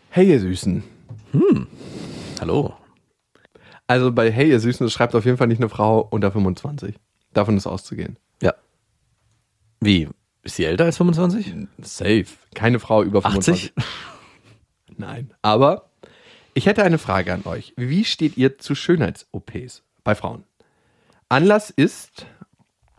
[0.08, 0.82] Hey ihr Süßen.
[2.40, 2.74] Hallo.
[3.86, 6.94] Also bei Hey ihr Süßen, das schreibt auf jeden Fall nicht eine Frau unter 25.
[7.32, 8.18] Davon ist auszugehen.
[8.42, 8.54] Ja.
[9.80, 10.08] Wie?
[10.42, 11.54] Ist sie älter als 25?
[11.82, 12.26] Safe.
[12.54, 13.72] Keine Frau über 25.
[13.76, 13.84] 80?
[14.96, 15.34] Nein.
[15.42, 15.90] Aber
[16.54, 17.74] ich hätte eine Frage an euch.
[17.76, 20.44] Wie steht ihr zu Schönheits-OPs bei Frauen?
[21.28, 22.26] Anlass ist,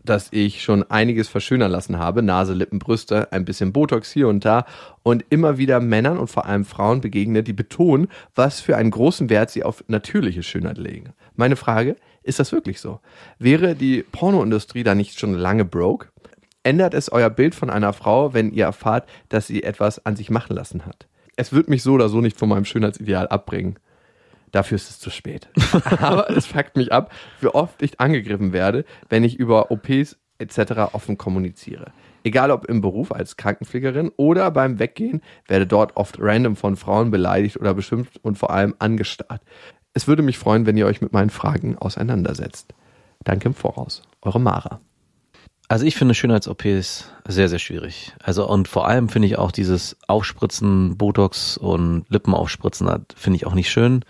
[0.03, 2.23] dass ich schon einiges verschönern lassen habe.
[2.23, 4.65] Nase, Lippen, Brüste, ein bisschen Botox hier und da
[5.03, 9.29] und immer wieder Männern und vor allem Frauen begegne, die betonen, was für einen großen
[9.29, 11.13] Wert sie auf natürliche Schönheit legen.
[11.35, 12.99] Meine Frage, ist das wirklich so?
[13.39, 16.07] Wäre die Pornoindustrie da nicht schon lange broke?
[16.63, 20.29] Ändert es euer Bild von einer Frau, wenn ihr erfahrt, dass sie etwas an sich
[20.29, 21.07] machen lassen hat?
[21.35, 23.79] Es wird mich so oder so nicht von meinem Schönheitsideal abbringen.
[24.51, 25.49] Dafür ist es zu spät.
[25.99, 30.93] Aber es fuckt mich ab, wie oft ich angegriffen werde, wenn ich über OPs etc.
[30.93, 31.93] offen kommuniziere.
[32.23, 37.09] Egal ob im Beruf als Krankenpflegerin oder beim Weggehen, werde dort oft random von Frauen
[37.09, 39.41] beleidigt oder beschimpft und vor allem angestarrt.
[39.93, 42.73] Es würde mich freuen, wenn ihr euch mit meinen Fragen auseinandersetzt.
[43.23, 44.03] Danke im Voraus.
[44.21, 44.81] Eure Mara.
[45.71, 48.11] Also ich finde Schönheits-OPs sehr, sehr schwierig.
[48.21, 53.47] Also und vor allem finde ich auch dieses Aufspritzen, Botox und Lippenaufspritzen, das finde ich
[53.47, 54.03] auch nicht schön.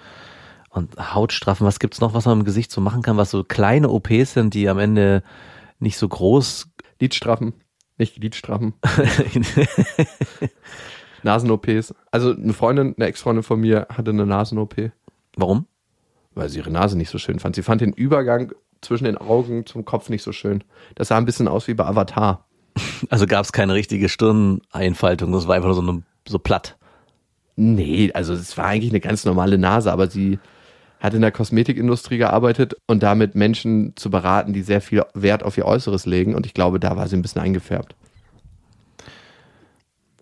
[0.70, 3.92] Und Hautstraffen, was gibt's noch, was man im Gesicht so machen kann, was so kleine
[3.92, 5.22] OPs sind, die am Ende
[5.78, 6.68] nicht so groß
[7.00, 7.54] Lidstraffen,
[8.00, 8.74] nicht Lidstraffen.
[11.22, 11.94] Nasen-OPs.
[12.10, 14.90] Also eine Freundin, eine Ex-Freundin von mir hatte eine Nasen-OP,
[15.38, 15.68] Warum?
[16.34, 17.56] weil sie ihre Nase nicht so schön fand.
[17.56, 20.64] Sie fand den Übergang zwischen den Augen zum Kopf nicht so schön.
[20.96, 22.46] Das sah ein bisschen aus wie bei Avatar.
[23.10, 26.78] Also gab es keine richtige Stirneinfaltung, das war einfach nur so, eine, so platt.
[27.56, 30.40] Nee, also es war eigentlich eine ganz normale Nase, aber sie
[31.02, 35.58] hat in der Kosmetikindustrie gearbeitet und damit Menschen zu beraten, die sehr viel Wert auf
[35.58, 36.36] ihr Äußeres legen.
[36.36, 37.96] Und ich glaube, da war sie ein bisschen eingefärbt.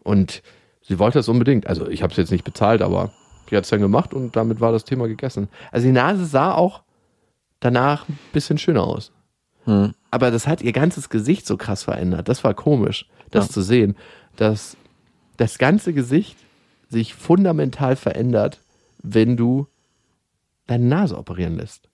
[0.03, 0.41] Und
[0.81, 1.67] sie wollte das unbedingt.
[1.67, 3.11] Also ich habe es jetzt nicht bezahlt, aber
[3.49, 5.49] die hat es dann gemacht und damit war das Thema gegessen.
[5.71, 6.83] Also die Nase sah auch
[7.59, 9.11] danach ein bisschen schöner aus.
[9.65, 9.93] Hm.
[10.11, 12.29] Aber das hat ihr ganzes Gesicht so krass verändert.
[12.29, 13.53] Das war komisch, das Ja.
[13.53, 13.95] zu sehen,
[14.35, 14.77] dass
[15.37, 16.37] das ganze Gesicht
[16.89, 18.59] sich fundamental verändert,
[19.03, 19.67] wenn du
[20.67, 21.89] deine Nase operieren lässt.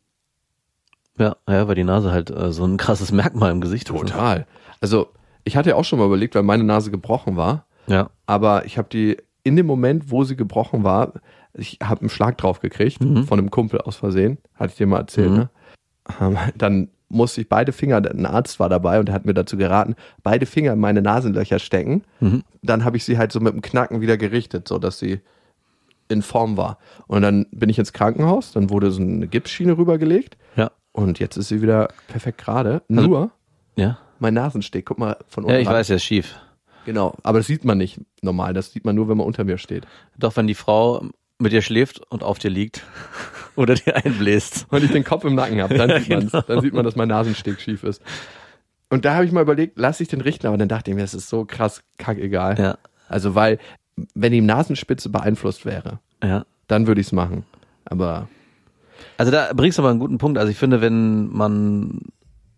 [1.17, 3.95] Ja, ja, weil die Nase halt äh, so ein krasses Merkmal im Gesicht ist.
[3.97, 4.45] Total.
[4.82, 5.08] Also
[5.43, 8.10] ich hatte ja auch schon mal überlegt, weil meine Nase gebrochen war, Ja.
[8.25, 11.13] aber ich habe die in dem Moment, wo sie gebrochen war,
[11.58, 15.00] ich habe einen Schlag drauf gekriegt von einem Kumpel aus Versehen, hatte ich dir mal
[15.00, 15.38] erzählt, Mhm.
[15.38, 15.50] ne?
[16.22, 19.58] Ähm, Dann musste ich beide Finger, ein Arzt war dabei und der hat mir dazu
[19.58, 22.04] geraten, beide Finger in meine Nasenlöcher stecken.
[22.20, 22.44] Mhm.
[22.62, 25.22] Dann habe ich sie halt so mit dem Knacken wieder gerichtet, so dass sie
[26.08, 26.78] in Form war.
[27.08, 30.72] Und dann bin ich ins Krankenhaus, dann wurde so eine Gipsschiene rübergelegt Ja.
[30.91, 32.82] und jetzt ist sie wieder perfekt gerade.
[32.88, 33.32] Nur
[33.76, 33.98] Ja.
[34.20, 35.56] mein Nasensteg, guck mal von unten.
[35.56, 35.76] Ja, ich ran.
[35.76, 36.36] weiß, ist schief.
[36.86, 39.58] Genau, aber das sieht man nicht normal, das sieht man nur, wenn man unter mir
[39.58, 39.88] steht.
[40.18, 41.04] Doch wenn die Frau
[41.39, 42.84] mit dir schläft und auf dir liegt
[43.56, 44.67] oder dir einbläst.
[44.69, 46.32] Wenn ich den Kopf im Nacken habe, dann, sieht man's.
[46.32, 48.02] dann sieht man, dass mein Nasensteg schief ist.
[48.89, 51.02] Und da habe ich mal überlegt, lasse ich den richten, aber dann dachte ich mir,
[51.02, 52.58] das ist so krass kackegal.
[52.60, 52.78] Ja.
[53.10, 53.60] Also, weil,
[54.13, 56.45] wenn die Nasenspitze beeinflusst wäre, Ja.
[56.67, 57.45] dann würde ich es machen.
[57.86, 58.28] Aber
[59.17, 60.38] Also da bringst du aber einen guten Punkt.
[60.38, 62.02] Also ich finde, wenn man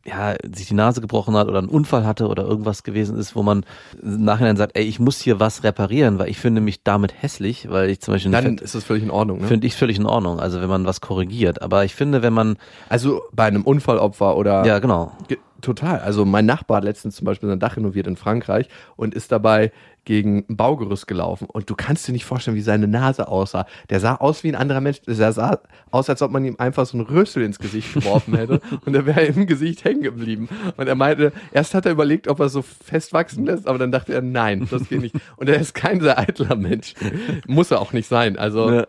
[0.07, 3.43] ja, sich die Nase gebrochen hat oder einen Unfall hatte oder irgendwas gewesen ist, wo
[3.43, 3.65] man
[4.01, 7.69] im Nachhinein sagt, ey, ich muss hier was reparieren, weil ich finde mich damit hässlich,
[7.69, 9.41] weil ich zum Beispiel Dann find- ist das völlig in Ordnung.
[9.41, 9.47] Ne?
[9.47, 10.39] finde ich völlig in Ordnung.
[10.39, 11.61] Also wenn man was korrigiert.
[11.61, 15.99] Aber ich finde, wenn man, Also bei einem Unfallopfer oder ja genau, Ge- Total.
[15.99, 19.71] Also mein Nachbar hat letztens zum Beispiel sein Dach renoviert in Frankreich und ist dabei
[20.05, 21.47] gegen ein Baugerüst gelaufen.
[21.51, 23.65] Und du kannst dir nicht vorstellen, wie seine Nase aussah.
[23.89, 25.01] Der sah aus wie ein anderer Mensch.
[25.01, 25.59] Der sah
[25.91, 29.05] aus, als ob man ihm einfach so einen Rüssel ins Gesicht geworfen hätte und er
[29.05, 30.47] wäre im Gesicht hängen geblieben.
[30.77, 33.91] Und er meinte, erst hat er überlegt, ob er so fest wachsen lässt, aber dann
[33.91, 35.15] dachte er, nein, das geht nicht.
[35.37, 36.93] Und er ist kein sehr eitler Mensch.
[37.47, 38.37] Muss er auch nicht sein.
[38.37, 38.87] Also Ja.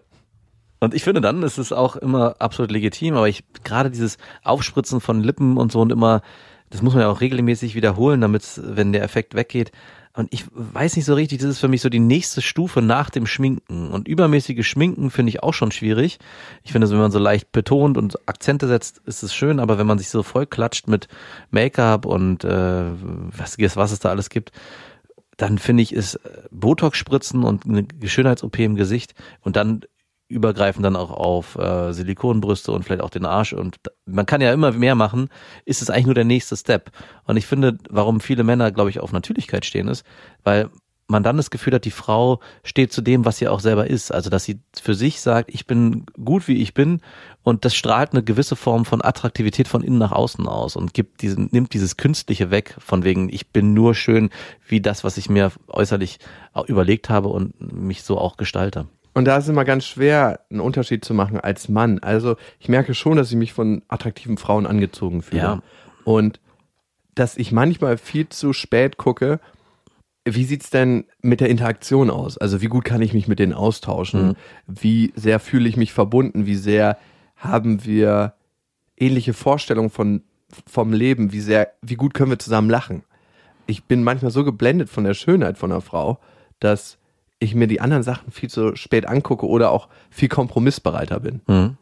[0.81, 5.01] Und ich finde, dann ist es auch immer absolut legitim, aber ich gerade dieses Aufspritzen
[5.01, 6.23] von Lippen und so und immer,
[6.71, 9.73] das muss man ja auch regelmäßig wiederholen, damit, wenn der Effekt weggeht.
[10.15, 13.09] Und ich weiß nicht so richtig, das ist für mich so die nächste Stufe nach
[13.09, 13.91] dem Schminken.
[13.91, 16.19] Und übermäßiges Schminken finde ich auch schon schwierig.
[16.65, 19.87] Ich finde, wenn man so leicht betont und Akzente setzt, ist es schön, aber wenn
[19.87, 21.07] man sich so voll klatscht mit
[21.51, 24.51] Make-up und äh, was, was es da alles gibt,
[25.37, 26.19] dann finde ich, ist
[26.51, 29.83] Botox spritzen und eine Schönheits-OP im Gesicht und dann
[30.29, 34.53] übergreifen dann auch auf äh, Silikonbrüste und vielleicht auch den Arsch und man kann ja
[34.53, 35.31] immer mehr machen,
[35.65, 36.91] ist es eigentlich nur der nächste Step.
[37.25, 40.05] Und ich finde, warum viele Männer, glaube ich, auf Natürlichkeit stehen, ist,
[40.45, 40.71] weil
[41.11, 44.13] man dann das Gefühl hat, die Frau steht zu dem, was sie auch selber ist.
[44.13, 47.01] Also, dass sie für sich sagt, ich bin gut, wie ich bin
[47.43, 51.23] und das strahlt eine gewisse Form von Attraktivität von innen nach außen aus und gibt
[51.23, 54.29] diesen, nimmt dieses Künstliche weg, von wegen, ich bin nur schön
[54.67, 56.19] wie das, was ich mir äußerlich
[56.53, 58.87] auch überlegt habe und mich so auch gestalte.
[59.19, 61.99] Und da ist es immer ganz schwer, einen Unterschied zu machen als Mann.
[61.99, 65.43] Also ich merke schon, dass ich mich von attraktiven Frauen angezogen fühle.
[65.43, 65.63] Ja.
[66.05, 66.39] Und
[67.17, 69.41] dass ich manchmal viel zu spät gucke,
[70.25, 72.39] wie sieht's denn mit der Interaktion aus?
[72.39, 74.37] Also wie gut kann ich mich mit denen austauschen?
[74.69, 76.47] Wie sehr fühle ich mich verbunden?
[76.47, 76.97] Wie sehr
[77.35, 78.35] haben wir
[78.97, 80.23] ähnliche Vorstellungen von,
[80.65, 81.33] vom Leben?
[81.33, 83.03] Wie sehr, wie gut können wir zusammen lachen?
[83.67, 86.21] Ich bin manchmal so geblendet von der Schönheit von einer Frau,
[86.61, 86.99] dass
[87.41, 91.41] ich mir die anderen Sachen viel zu spät angucke oder auch viel kompromissbereiter bin.
[91.47, 91.77] Mhm.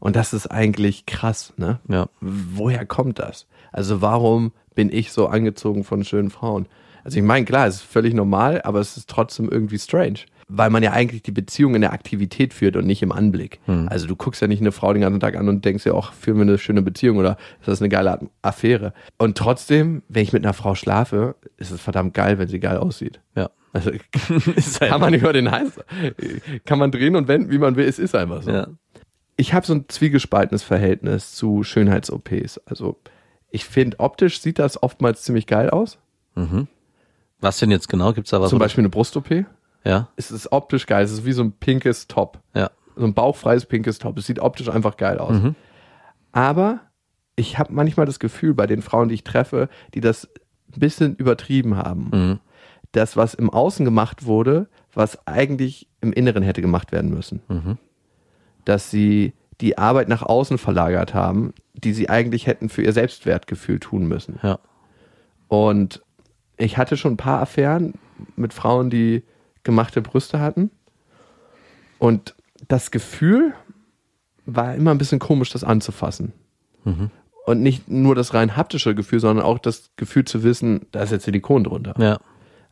[0.00, 1.80] Und das ist eigentlich krass, ne?
[1.88, 2.08] Ja.
[2.20, 3.46] Woher kommt das?
[3.72, 6.66] Also warum bin ich so angezogen von schönen Frauen?
[7.04, 10.20] Also ich meine, klar, es ist völlig normal, aber es ist trotzdem irgendwie strange.
[10.46, 13.60] Weil man ja eigentlich die Beziehung in der Aktivität führt und nicht im Anblick.
[13.86, 16.12] Also du guckst ja nicht eine Frau den ganzen Tag an und denkst ja auch,
[16.12, 18.92] führen wir eine schöne Beziehung oder ist das eine geile Affäre?
[19.16, 22.76] Und trotzdem, wenn ich mit einer Frau schlafe, ist es verdammt geil, wenn sie geil
[22.76, 23.20] aussieht.
[23.34, 23.48] Ja.
[23.74, 23.90] Also
[24.30, 25.78] halt- kann man über den Hals,
[26.64, 27.86] kann man drehen und wenden, wie man will.
[27.86, 28.50] Es ist einfach so.
[28.50, 28.68] Ja.
[29.36, 32.58] Ich habe so ein zwiegespaltenes Verhältnis zu Schönheits-OPs.
[32.66, 32.98] Also
[33.50, 35.98] ich finde, optisch sieht das oftmals ziemlich geil aus.
[37.40, 38.12] Was denn jetzt genau?
[38.12, 38.50] Gibt's da was?
[38.50, 39.44] Zum Beispiel eine Brust-OP.
[39.84, 41.04] Ja, Es ist optisch geil.
[41.04, 42.40] Es ist wie so ein pinkes Top.
[42.54, 42.70] ja.
[42.96, 44.16] So ein bauchfreies pinkes Top.
[44.18, 45.34] Es sieht optisch einfach geil aus.
[46.32, 46.80] Aber
[47.36, 50.28] ich habe manchmal das Gefühl bei den Frauen, die ich treffe, die das
[50.74, 52.10] ein bisschen übertrieben haben.
[52.12, 52.38] Mhm.
[52.94, 57.42] Das, was im Außen gemacht wurde, was eigentlich im Inneren hätte gemacht werden müssen.
[57.48, 57.78] Mhm.
[58.64, 63.80] Dass sie die Arbeit nach außen verlagert haben, die sie eigentlich hätten für ihr Selbstwertgefühl
[63.80, 64.38] tun müssen.
[64.42, 64.58] Ja.
[65.48, 66.02] Und
[66.56, 67.94] ich hatte schon ein paar Affären
[68.36, 69.24] mit Frauen, die
[69.64, 70.70] gemachte Brüste hatten.
[71.98, 72.34] Und
[72.68, 73.54] das Gefühl
[74.46, 76.32] war immer ein bisschen komisch, das anzufassen.
[77.46, 81.10] Und nicht nur das rein haptische Gefühl, sondern auch das Gefühl zu wissen, da ist
[81.10, 81.94] jetzt Silikon drunter.
[81.98, 82.20] Ja.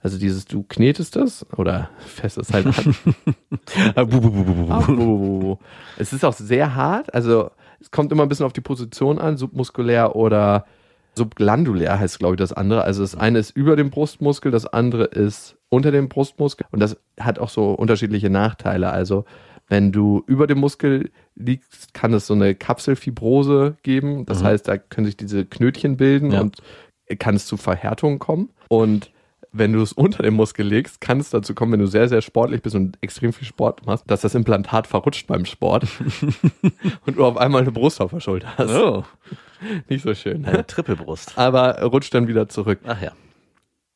[0.03, 2.97] Also dieses, du knetest das oder fässt es halt an.
[3.95, 4.89] Ah.
[4.89, 5.59] Oh.
[5.97, 7.15] Es ist auch sehr hart.
[7.15, 10.67] Also es kommt immer ein bisschen auf die Position an, submuskulär oder
[11.15, 12.83] subglandulär heißt, glaube ich, das andere.
[12.83, 16.67] Also das eine ist über dem Brustmuskel, das andere ist unter dem Brustmuskel.
[16.73, 18.91] Und das hat auch so unterschiedliche Nachteile.
[18.91, 19.25] Also
[19.69, 24.27] wenn du über dem Muskel liegst, kann es so eine Kapselfibrose geben.
[24.27, 26.41] Das heißt, da können sich diese Knötchen bilden Ja.
[26.41, 26.57] und
[27.19, 28.51] kann es zu Verhärtungen kommen.
[28.69, 29.12] Und
[29.53, 32.23] wenn du es unter dem Muskel legst, kann es dazu kommen, wenn du sehr, sehr
[32.23, 35.87] sportlich bist und extrem viel Sport machst, dass das Implantat verrutscht beim Sport
[37.07, 38.71] und du auf einmal eine Brust auf der Schulter hast.
[38.71, 39.05] Oh,
[39.89, 40.45] Nicht so schön.
[40.45, 40.67] eine Ne?
[40.67, 41.37] Trippelbrust.
[41.37, 42.81] Aber rutscht dann wieder zurück.
[42.87, 43.13] Ach ja.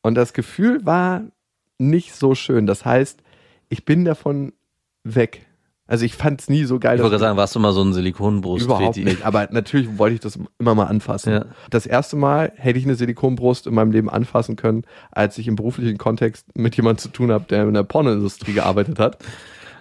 [0.03, 1.23] Und das Gefühl war
[1.79, 2.66] nicht so schön.
[2.66, 3.21] Das heißt,
[3.69, 4.53] ich bin davon
[5.05, 5.45] weg.
[5.88, 6.96] Also ich fand es nie so geil.
[6.96, 8.64] Ich wollte sagen, warst du mal so ein Silikonbrust?
[8.64, 9.25] Überhaupt nicht.
[9.25, 11.33] Aber natürlich wollte ich das immer mal anfassen.
[11.33, 11.44] Ja.
[11.70, 15.55] Das erste Mal hätte ich eine Silikonbrust in meinem Leben anfassen können, als ich im
[15.55, 19.18] beruflichen Kontext mit jemandem zu tun habe, der in der Pornoindustrie gearbeitet hat.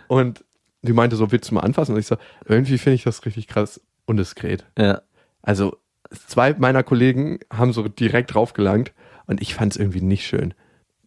[0.07, 0.45] Und
[0.83, 1.93] die meinte so, willst du mal anfassen?
[1.93, 4.63] Und ich so, irgendwie finde ich das richtig krass undiskret.
[4.77, 5.01] Ja.
[5.41, 5.77] Also
[6.27, 8.93] zwei meiner Kollegen haben so direkt draufgelangt
[9.25, 10.53] und ich fand es irgendwie nicht schön.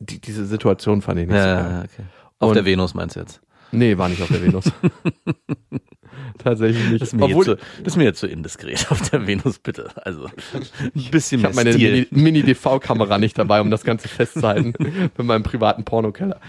[0.01, 1.85] Die, diese Situation fand ich nicht Ja, so geil.
[1.85, 2.03] okay.
[2.41, 3.41] Auf Und- der Venus meinst du jetzt?
[3.73, 4.65] Nee, war nicht auf der Venus.
[6.39, 7.03] tatsächlich nicht.
[7.03, 9.59] Das ist, mir Obwohl, jetzt so, das ist mir jetzt so indiskret auf der Venus,
[9.59, 9.91] bitte.
[10.05, 12.07] Also ein bisschen ich habe meine Stil.
[12.11, 14.73] Mini- Mini-DV-Kamera nicht dabei, um das Ganze festzuhalten
[15.17, 16.41] mit meinem privaten Pornokeller.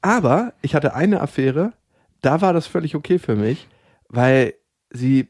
[0.00, 1.72] Aber ich hatte eine Affäre,
[2.20, 3.68] da war das völlig okay für mich,
[4.08, 4.54] weil
[4.90, 5.28] sie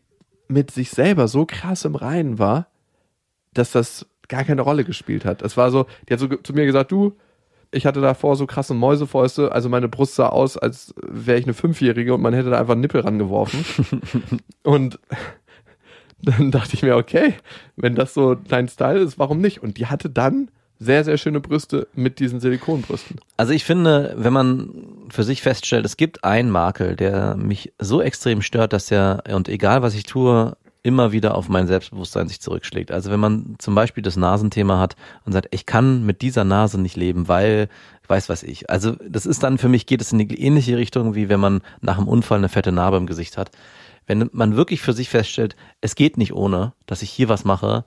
[0.48, 2.68] mit sich selber so krass im Reinen war,
[3.54, 5.42] dass das gar keine Rolle gespielt hat.
[5.42, 7.16] Es war so, die hat so zu mir gesagt, du,
[7.72, 11.54] ich hatte davor so krasse Mäusefäuste, also meine Brust sah aus, als wäre ich eine
[11.54, 13.64] Fünfjährige und man hätte da einfach einen Nippel rangeworfen.
[14.62, 15.00] und
[16.22, 17.34] dann dachte ich mir, okay,
[17.76, 19.62] wenn das so dein Style ist, warum nicht?
[19.62, 23.16] Und die hatte dann sehr, sehr schöne Brüste mit diesen Silikonbrüsten.
[23.36, 24.70] Also ich finde, wenn man
[25.10, 29.48] für sich feststellt, es gibt einen Makel, der mich so extrem stört, dass er, und
[29.48, 32.90] egal was ich tue, immer wieder auf mein Selbstbewusstsein sich zurückschlägt.
[32.90, 36.80] Also wenn man zum Beispiel das Nasenthema hat und sagt, ich kann mit dieser Nase
[36.80, 37.68] nicht leben, weil,
[38.08, 38.68] weiß was ich.
[38.68, 41.62] Also das ist dann, für mich geht es in die ähnliche Richtung, wie wenn man
[41.80, 43.50] nach einem Unfall eine fette Narbe im Gesicht hat.
[44.06, 47.84] Wenn man wirklich für sich feststellt, es geht nicht ohne, dass ich hier was mache,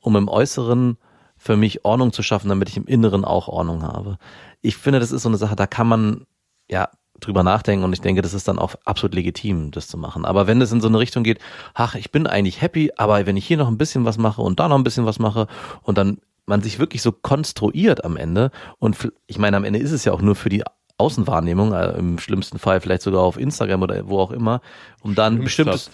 [0.00, 0.96] um im Äußeren
[1.36, 4.18] für mich Ordnung zu schaffen, damit ich im Inneren auch Ordnung habe.
[4.62, 6.26] Ich finde, das ist so eine Sache, da kann man
[6.68, 6.88] ja
[7.20, 10.24] drüber nachdenken und ich denke, das ist dann auch absolut legitim, das zu machen.
[10.24, 11.38] Aber wenn es in so eine Richtung geht,
[11.74, 14.60] ach, ich bin eigentlich happy, aber wenn ich hier noch ein bisschen was mache und
[14.60, 15.46] da noch ein bisschen was mache
[15.82, 19.92] und dann man sich wirklich so konstruiert am Ende und ich meine, am Ende ist
[19.92, 20.64] es ja auch nur für die
[20.98, 24.60] Außenwahrnehmung, äh, im schlimmsten Fall vielleicht sogar auf Instagram oder wo auch immer,
[25.02, 25.90] um dann ein bestimmtes,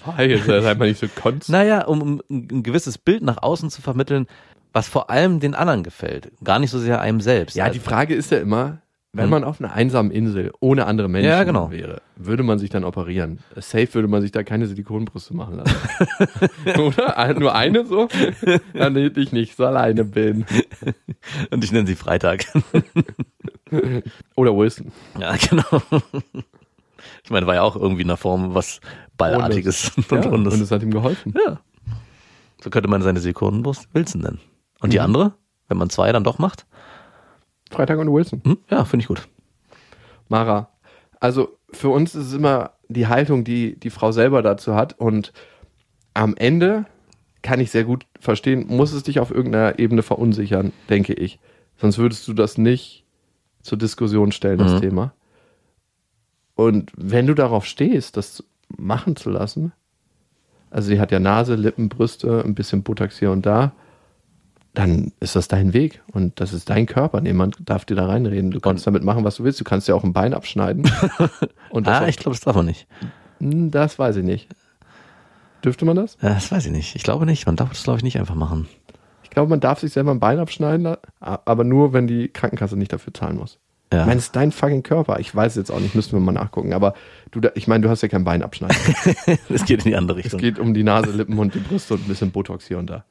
[0.63, 1.49] sei mal nicht so konst.
[1.51, 4.27] naja, um, um ein gewisses Bild nach außen zu vermitteln,
[4.73, 7.55] was vor allem den anderen gefällt, gar nicht so sehr einem selbst.
[7.55, 8.79] Ja, die Frage ist ja immer,
[9.15, 11.71] wenn man auf einer einsamen Insel ohne andere Menschen Ja, genau.
[11.71, 13.39] wäre, würde man sich dann operieren?
[13.57, 15.77] Safe würde man sich da keine Silikonbrüste machen lassen.
[16.81, 17.17] Oder?
[17.17, 18.09] Ein- Nur eine so?
[18.75, 20.45] Dann hätte ich nicht so alleine bin.
[21.51, 22.45] und ich nenne sie Freitag.
[24.37, 24.93] Oder Wilson.
[25.19, 25.83] Ja, genau.
[27.23, 28.81] Ich meine, war ja auch irgendwie in der Form was
[29.17, 30.61] Ballartiges und Ja, und Rundes.
[30.61, 31.35] es hat ihm geholfen.
[31.47, 31.61] Ja.
[32.63, 34.41] So könnte man seine Silikonbrust Wilson nennen.
[34.81, 35.05] Und die Mhm.
[35.05, 35.33] andere,
[35.69, 36.67] wenn man zwei dann doch macht?
[37.75, 38.41] Freitag und Wilson.
[38.45, 38.59] Hm?
[38.71, 39.29] Ja, finde ich gut.
[40.29, 40.69] Mara,
[41.21, 44.99] also für uns ist es immer die Haltung, die die Frau selber dazu hat.
[44.99, 45.33] Und
[46.15, 46.87] am Ende
[47.43, 51.39] kann ich sehr gut verstehen, muss es dich auf irgendeiner Ebene verunsichern, denke ich.
[51.77, 53.05] Sonst würdest du das nicht
[53.63, 54.81] zur Diskussion stellen, das Mhm.
[54.81, 55.13] Thema.
[56.55, 59.73] Und wenn du darauf stehst, das machen zu lassen,
[60.71, 63.73] also sie hat ja Nase, Lippen, Brüste, ein bisschen Botox hier und da,
[64.75, 67.21] dann ist das dein Weg und das ist dein Körper.
[67.21, 68.51] Niemand darf dir da reinreden.
[68.51, 69.61] Du kannst damit machen, was du willst.
[69.61, 70.91] Du kannst dir auch ein Bein abschneiden.
[71.71, 72.87] und Ah, ich glaube, das darf man nicht.
[73.41, 74.49] Hm, das weiß ich nicht.
[75.65, 76.19] Dürfte man das?
[76.21, 76.97] Ja, das weiß ich nicht.
[76.97, 77.47] Ich glaube nicht.
[77.47, 78.69] Man darf das, glaube ich, nicht einfach machen.
[79.23, 82.93] Ich glaube, man darf sich selber ein Bein abschneiden, aber nur, wenn die Krankenkasse nicht
[82.93, 83.59] dafür zahlen muss.
[83.93, 84.01] Ja.
[84.01, 85.21] Ich meine, es ist dein fucking Körper.
[85.21, 86.73] Ich weiß es jetzt auch nicht, müssten wir mal nachgucken.
[86.73, 86.95] Aber
[87.31, 88.77] du, ich meine, du hast ja kein Bein abschneiden.
[89.49, 90.41] Es geht in die andere es Richtung.
[90.41, 93.05] geht um die Nase, Lippen und die Brüste und ein bisschen Botox hier und da.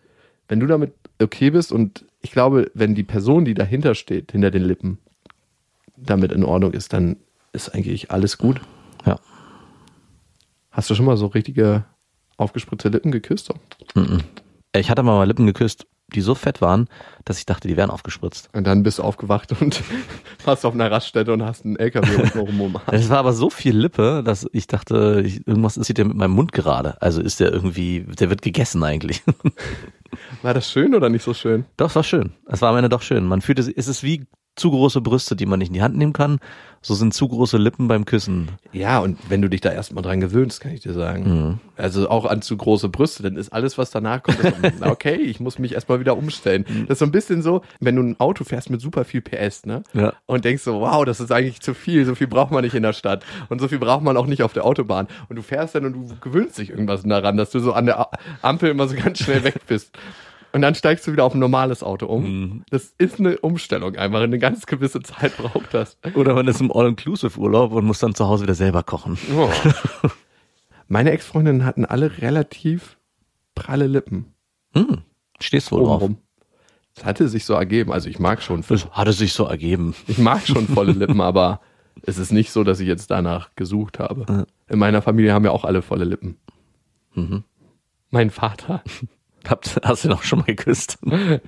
[0.47, 4.51] Wenn du damit okay bist und ich glaube, wenn die Person, die dahinter steht, hinter
[4.51, 4.97] den Lippen,
[5.97, 7.17] damit in Ordnung ist, dann
[7.51, 8.61] ist eigentlich alles gut.
[9.05, 9.19] Ja.
[10.71, 11.85] Hast du schon mal so richtige
[12.37, 13.53] aufgespritzte Lippen geküsst?
[14.73, 16.87] Ich hatte mal Lippen geküsst, die so fett waren,
[17.25, 18.49] dass ich dachte, die wären aufgespritzt.
[18.53, 19.81] Und dann bist du aufgewacht und
[20.45, 22.79] warst auf einer Raststätte und hast einen LKW unten rum.
[22.91, 26.33] Es war aber so viel Lippe, dass ich dachte, ich, irgendwas ist hier mit meinem
[26.33, 27.01] Mund gerade.
[27.01, 29.23] Also ist der irgendwie, der wird gegessen eigentlich.
[30.43, 31.65] War das schön oder nicht so schön?
[31.75, 32.33] Doch, es war schön.
[32.45, 33.25] Es war am Ende doch schön.
[33.25, 36.13] Man fühlte, es ist wie zu große Brüste, die man nicht in die Hand nehmen
[36.13, 36.39] kann.
[36.85, 38.49] So sind zu große Lippen beim Küssen.
[38.73, 41.59] Ja, und wenn du dich da erstmal dran gewöhnst, kann ich dir sagen.
[41.77, 45.15] Also auch an zu große Brüste, dann ist alles, was danach kommt, ist so, okay,
[45.15, 46.65] ich muss mich erstmal wieder umstellen.
[46.87, 49.65] Das ist so ein bisschen so, wenn du ein Auto fährst mit super viel PS,
[49.65, 49.83] ne?
[49.93, 50.13] Ja.
[50.25, 52.83] Und denkst so, wow, das ist eigentlich zu viel, so viel braucht man nicht in
[52.83, 53.23] der Stadt.
[53.47, 55.07] Und so viel braucht man auch nicht auf der Autobahn.
[55.29, 58.09] Und du fährst dann und du gewöhnst dich irgendwas daran, dass du so an der
[58.41, 59.97] Ampel immer so ganz schnell weg bist.
[60.53, 62.63] Und dann steigst du wieder auf ein normales Auto um.
[62.69, 64.21] Das ist eine Umstellung einfach.
[64.21, 65.97] Eine ganz gewisse Zeit braucht das.
[66.13, 69.17] Oder man ist im All-Inclusive-Urlaub und muss dann zu Hause wieder selber kochen.
[69.35, 69.49] Oh.
[70.87, 72.97] Meine Ex-Freundinnen hatten alle relativ
[73.55, 74.33] pralle Lippen.
[74.75, 75.01] Hm,
[75.39, 76.03] stehst wohl drauf.
[76.03, 76.17] Obenrum.
[76.93, 77.91] Das hatte sich so ergeben.
[77.91, 79.95] Also ich mag schon, Das hatte sich so ergeben.
[80.07, 81.61] ich mag schon volle Lippen, aber
[82.03, 84.45] es ist nicht so, dass ich jetzt danach gesucht habe.
[84.67, 86.37] In meiner Familie haben ja auch alle volle Lippen.
[88.11, 88.83] Mein Vater.
[89.47, 90.97] Habt, hast du noch schon mal geküsst?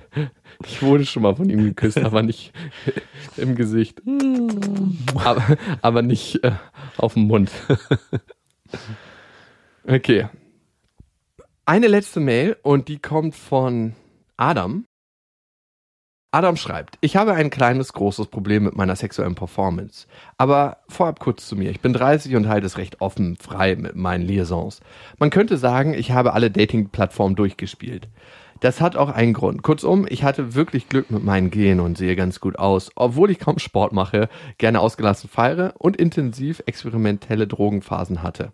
[0.64, 2.50] Ich wurde schon mal von ihm geküsst, aber nicht
[3.36, 4.00] im Gesicht.
[5.14, 5.44] Aber,
[5.82, 6.52] aber nicht äh,
[6.96, 7.50] auf dem Mund.
[9.86, 10.30] Okay.
[11.66, 13.94] Eine letzte Mail und die kommt von
[14.38, 14.86] Adam.
[16.36, 20.06] Adam schreibt, ich habe ein kleines, großes Problem mit meiner sexuellen Performance.
[20.36, 21.70] Aber vorab kurz zu mir.
[21.70, 24.80] Ich bin 30 und halte es recht offen, frei mit meinen Liaisons.
[25.18, 28.08] Man könnte sagen, ich habe alle Dating-Plattformen durchgespielt.
[28.60, 29.62] Das hat auch einen Grund.
[29.62, 33.38] Kurzum, ich hatte wirklich Glück mit meinen Genen und sehe ganz gut aus, obwohl ich
[33.38, 34.28] kaum Sport mache,
[34.58, 38.52] gerne ausgelassen feiere und intensiv experimentelle Drogenphasen hatte.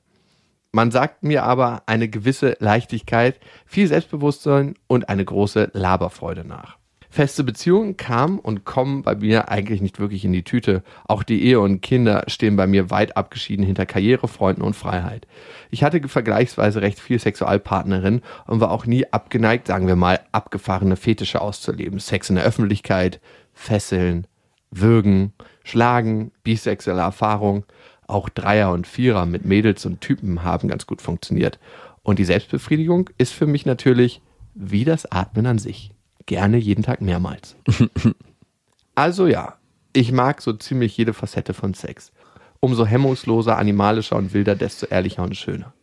[0.70, 6.76] Man sagt mir aber eine gewisse Leichtigkeit, viel Selbstbewusstsein und eine große Laberfreude nach.
[7.12, 10.82] Feste Beziehungen kamen und kommen bei mir eigentlich nicht wirklich in die Tüte.
[11.04, 15.26] Auch die Ehe und Kinder stehen bei mir weit abgeschieden hinter Karriere, Freunden und Freiheit.
[15.70, 20.96] Ich hatte vergleichsweise recht viel Sexualpartnerin und war auch nie abgeneigt, sagen wir mal, abgefahrene
[20.96, 21.98] Fetische auszuleben.
[21.98, 23.20] Sex in der Öffentlichkeit,
[23.52, 24.26] Fesseln,
[24.70, 25.34] Würgen,
[25.64, 27.66] Schlagen, bisexuelle Erfahrung.
[28.06, 31.58] Auch Dreier und Vierer mit Mädels und Typen haben ganz gut funktioniert.
[32.02, 34.22] Und die Selbstbefriedigung ist für mich natürlich
[34.54, 35.92] wie das Atmen an sich
[36.26, 37.56] gerne jeden Tag mehrmals.
[38.94, 39.56] also ja,
[39.92, 42.12] ich mag so ziemlich jede Facette von Sex.
[42.60, 45.74] Umso hemmungsloser, animalischer und wilder, desto ehrlicher und schöner.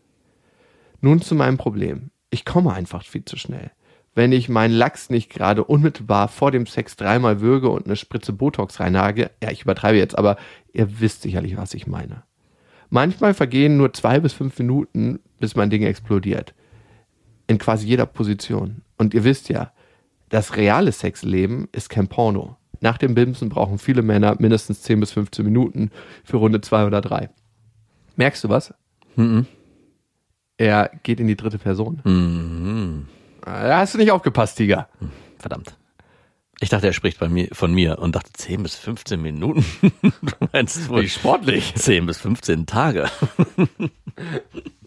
[1.01, 2.11] Nun zu meinem Problem.
[2.29, 3.71] Ich komme einfach viel zu schnell.
[4.15, 8.33] Wenn ich meinen Lachs nicht gerade unmittelbar vor dem Sex dreimal würge und eine Spritze
[8.33, 10.37] Botox reinhage, ja, ich übertreibe jetzt, aber
[10.73, 12.23] ihr wisst sicherlich, was ich meine.
[12.89, 16.53] Manchmal vergehen nur zwei bis fünf Minuten, bis mein Ding explodiert.
[17.47, 18.81] In quasi jeder Position.
[18.97, 19.71] Und ihr wisst ja,
[20.29, 22.57] das reale Sexleben ist kein Porno.
[22.81, 25.91] Nach dem Bimsen brauchen viele Männer mindestens 10 bis 15 Minuten
[26.23, 27.29] für Runde 2 oder 3.
[28.15, 28.73] Merkst du was?
[29.15, 29.45] Mhm.
[30.57, 32.01] Er geht in die dritte Person.
[32.03, 33.07] Mhm.
[33.43, 34.87] Da hast du nicht aufgepasst, Tiger.
[35.37, 35.75] Verdammt.
[36.61, 39.63] Ich dachte, er spricht bei mir, von mir und dachte 10 bis 15 Minuten.
[39.81, 41.73] du meinst wohl Wie sportlich.
[41.75, 43.09] 10 bis 15 Tage.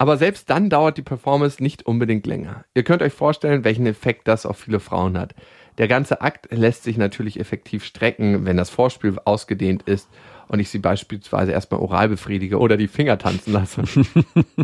[0.00, 2.64] Aber selbst dann dauert die Performance nicht unbedingt länger.
[2.72, 5.34] Ihr könnt euch vorstellen, welchen Effekt das auf viele Frauen hat.
[5.76, 10.08] Der ganze Akt lässt sich natürlich effektiv strecken, wenn das Vorspiel ausgedehnt ist
[10.48, 13.82] und ich sie beispielsweise erstmal oral befriedige oder die Finger tanzen lasse.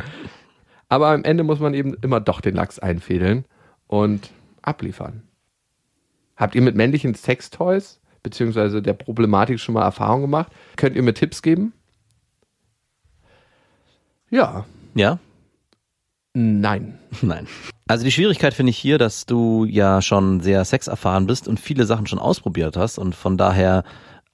[0.88, 3.44] Aber am Ende muss man eben immer doch den Lachs einfädeln
[3.88, 4.30] und
[4.62, 5.22] abliefern.
[6.36, 10.50] Habt ihr mit männlichen Sextoys beziehungsweise der Problematik schon mal Erfahrung gemacht?
[10.76, 11.74] Könnt ihr mir Tipps geben?
[14.30, 14.64] Ja.
[14.94, 15.18] Ja.
[16.38, 16.98] Nein.
[17.22, 17.46] Nein.
[17.88, 21.86] Also die Schwierigkeit finde ich hier, dass du ja schon sehr sexerfahren bist und viele
[21.86, 23.84] Sachen schon ausprobiert hast und von daher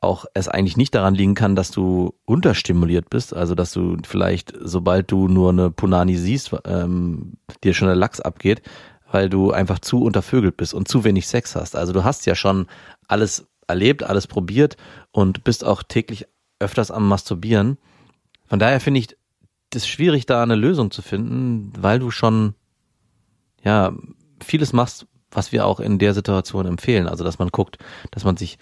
[0.00, 4.52] auch es eigentlich nicht daran liegen kann, dass du unterstimuliert bist, also dass du vielleicht,
[4.60, 8.62] sobald du nur eine Punani siehst, ähm, dir schon der Lachs abgeht,
[9.12, 11.76] weil du einfach zu untervögelt bist und zu wenig Sex hast.
[11.76, 12.66] Also du hast ja schon
[13.06, 14.76] alles erlebt, alles probiert
[15.12, 16.26] und bist auch täglich
[16.58, 17.78] öfters am Masturbieren.
[18.48, 19.16] Von daher finde ich
[19.74, 22.54] ist schwierig, da eine Lösung zu finden, weil du schon,
[23.62, 23.92] ja,
[24.42, 27.08] vieles machst, was wir auch in der Situation empfehlen.
[27.08, 27.78] Also, dass man guckt,
[28.10, 28.58] dass man sich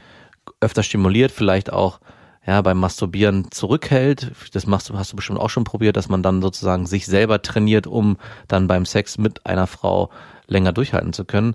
[0.60, 2.00] öfter stimuliert, vielleicht auch,
[2.46, 4.32] ja, beim Masturbieren zurückhält.
[4.52, 7.42] Das machst du, hast du bestimmt auch schon probiert, dass man dann sozusagen sich selber
[7.42, 8.16] trainiert, um
[8.48, 10.10] dann beim Sex mit einer Frau
[10.46, 11.54] länger durchhalten zu können.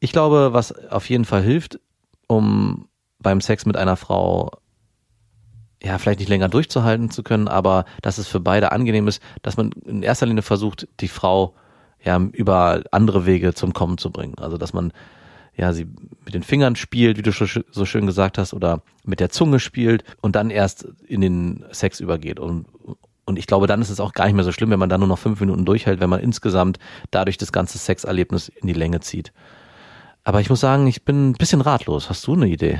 [0.00, 1.78] Ich glaube, was auf jeden Fall hilft,
[2.26, 2.88] um
[3.18, 4.50] beim Sex mit einer Frau
[5.82, 9.56] ja, vielleicht nicht länger durchzuhalten zu können, aber dass es für beide angenehm ist, dass
[9.56, 11.54] man in erster Linie versucht, die Frau
[12.02, 14.34] ja über andere Wege zum Kommen zu bringen.
[14.38, 14.92] Also dass man
[15.56, 15.86] ja sie
[16.24, 20.04] mit den Fingern spielt, wie du so schön gesagt hast, oder mit der Zunge spielt
[20.20, 22.38] und dann erst in den Sex übergeht.
[22.38, 22.66] Und,
[23.24, 25.00] und ich glaube, dann ist es auch gar nicht mehr so schlimm, wenn man dann
[25.00, 26.78] nur noch fünf Minuten durchhält, wenn man insgesamt
[27.10, 29.32] dadurch das ganze Sexerlebnis in die Länge zieht.
[30.24, 32.10] Aber ich muss sagen, ich bin ein bisschen ratlos.
[32.10, 32.78] Hast du eine Idee?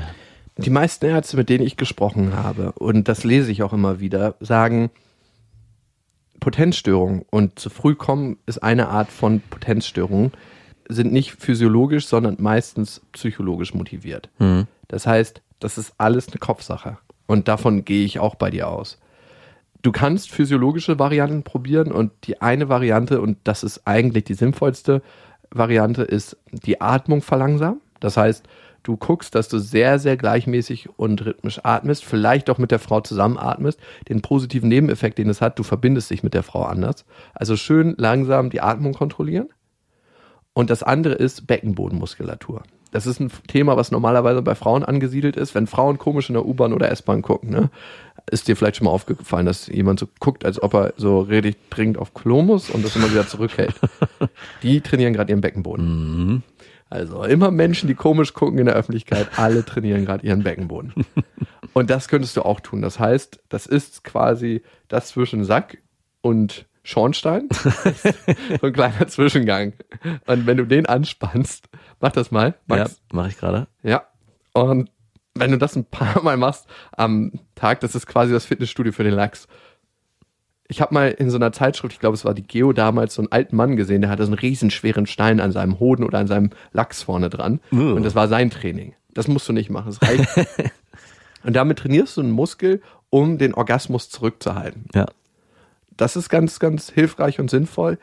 [0.57, 4.35] Die meisten Ärzte, mit denen ich gesprochen habe, und das lese ich auch immer wieder,
[4.39, 4.89] sagen,
[6.39, 10.31] Potenzstörung und zu früh kommen ist eine Art von Potenzstörung,
[10.87, 14.29] sind nicht physiologisch, sondern meistens psychologisch motiviert.
[14.39, 14.67] Mhm.
[14.87, 16.97] Das heißt, das ist alles eine Kopfsache.
[17.25, 18.99] Und davon gehe ich auch bei dir aus.
[19.81, 25.01] Du kannst physiologische Varianten probieren und die eine Variante, und das ist eigentlich die sinnvollste
[25.49, 27.81] Variante, ist die Atmung verlangsamen.
[27.99, 28.47] Das heißt,
[28.87, 33.01] du guckst, dass du sehr, sehr gleichmäßig und rhythmisch atmest, vielleicht auch mit der Frau
[33.01, 33.79] zusammen atmest.
[34.07, 37.05] Den positiven Nebeneffekt, den es hat, du verbindest dich mit der Frau anders.
[37.33, 39.49] Also schön langsam die Atmung kontrollieren.
[40.53, 42.63] Und das andere ist Beckenbodenmuskulatur.
[42.91, 45.53] Das ist ein Thema, was normalerweise bei Frauen angesiedelt ist.
[45.53, 47.69] Wenn Frauen komisch in der U-Bahn oder S-Bahn gucken, ne,
[48.31, 51.57] ist dir vielleicht schon mal aufgefallen, dass jemand so guckt, als ob er so richtig
[51.69, 53.75] dringend auf Klo muss und das immer wieder zurückhält.
[54.63, 55.85] Die trainieren gerade ihren Beckenboden.
[55.85, 56.43] Mhm.
[56.89, 60.93] Also immer Menschen, die komisch gucken in der Öffentlichkeit, alle trainieren gerade ihren Beckenboden.
[61.73, 62.81] Und das könntest du auch tun.
[62.81, 65.77] Das heißt, das ist quasi das zwischen Sack
[66.21, 67.49] und Schornstein.
[67.51, 69.73] so ein kleiner Zwischengang.
[70.25, 71.69] Und wenn du den anspannst,
[71.99, 72.91] mach das mal, Max.
[72.91, 73.67] Ja, mache ich gerade.
[73.83, 74.07] Ja.
[74.53, 74.89] Und
[75.35, 79.03] wenn du das ein paar Mal machst am Tag, das ist quasi das Fitnessstudio für
[79.03, 79.47] den Lachs.
[80.69, 83.21] Ich habe mal in so einer Zeitschrift, ich glaube, es war die Geo damals, so
[83.21, 86.27] einen alten Mann gesehen, der hatte so einen riesenschweren Stein an seinem Hoden oder an
[86.27, 87.61] seinem Lachs vorne dran.
[87.71, 87.93] Uh.
[87.93, 88.93] Und das war sein Training.
[89.13, 90.27] Das musst du nicht machen, das reicht.
[91.43, 94.85] Und damit trainierst du einen Muskel, um den Orgasmus zurückzuhalten.
[94.93, 95.05] Ja.
[95.95, 97.97] Das ist ganz, ganz hilfreich und sinnvoll.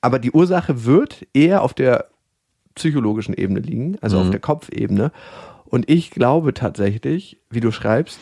[0.00, 2.08] Aber die Ursache wird eher auf der
[2.74, 5.10] psychologischen Ebene liegen, also auf der Kopfebene.
[5.64, 8.18] Und ich glaube tatsächlich, wie du schreibst,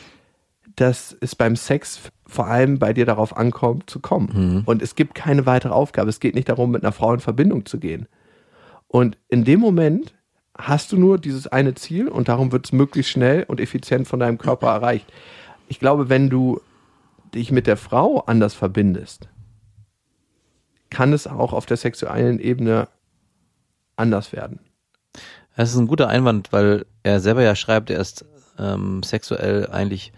[0.77, 2.01] dass es beim Sex
[2.31, 4.29] vor allem bei dir darauf ankommt, zu kommen.
[4.67, 6.09] Und es gibt keine weitere Aufgabe.
[6.09, 8.07] Es geht nicht darum, mit einer Frau in Verbindung zu gehen.
[8.89, 10.15] Und in dem Moment
[10.57, 14.21] hast du nur dieses eine Ziel und darum wird es möglichst schnell und effizient von
[14.21, 15.07] deinem Körper erreicht.
[15.69, 16.61] Ich glaube, wenn du
[17.35, 19.29] dich mit der Frau anders verbindest,
[20.91, 22.89] kann es auch auf der sexuellen Ebene
[23.97, 24.61] anders werden.
[25.57, 28.25] Das ist ein guter Einwand, weil er selber ja schreibt, er ist
[28.59, 30.13] ähm, sexuell eigentlich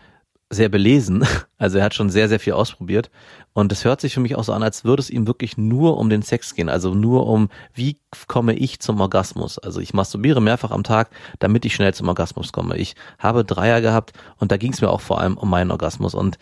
[0.52, 1.24] sehr belesen.
[1.62, 3.08] Also er hat schon sehr, sehr viel ausprobiert.
[3.52, 5.96] Und es hört sich für mich auch so an, als würde es ihm wirklich nur
[5.96, 6.68] um den Sex gehen.
[6.68, 9.60] Also nur um, wie komme ich zum Orgasmus?
[9.60, 12.78] Also ich masturbiere mehrfach am Tag, damit ich schnell zum Orgasmus komme.
[12.78, 16.16] Ich habe Dreier gehabt und da ging es mir auch vor allem um meinen Orgasmus.
[16.16, 16.36] Und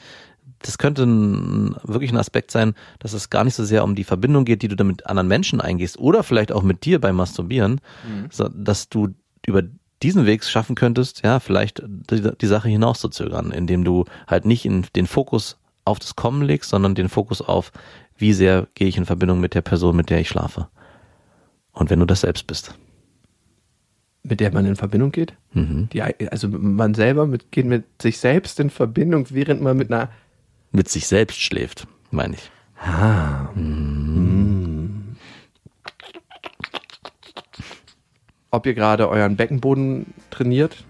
[0.62, 4.04] das könnte ein, wirklich ein Aspekt sein, dass es gar nicht so sehr um die
[4.04, 7.16] Verbindung geht, die du dann mit anderen Menschen eingehst oder vielleicht auch mit dir beim
[7.16, 7.82] Masturbieren,
[8.30, 9.08] so, dass du
[9.46, 9.62] über
[10.02, 14.86] diesen Weg schaffen könntest, ja, vielleicht die, die Sache hinauszuzögern, indem du halt nicht in
[14.96, 17.72] den Fokus auf das Kommen legst, sondern den Fokus auf,
[18.16, 20.68] wie sehr gehe ich in Verbindung mit der Person, mit der ich schlafe.
[21.72, 22.74] Und wenn du das selbst bist.
[24.22, 25.34] Mit der man in Verbindung geht?
[25.92, 30.10] Die, also man selber mit, geht mit sich selbst in Verbindung, während man mit einer
[30.72, 32.50] Mit sich selbst schläft, meine ich.
[38.50, 40.84] Ob ihr gerade euren Beckenboden trainiert,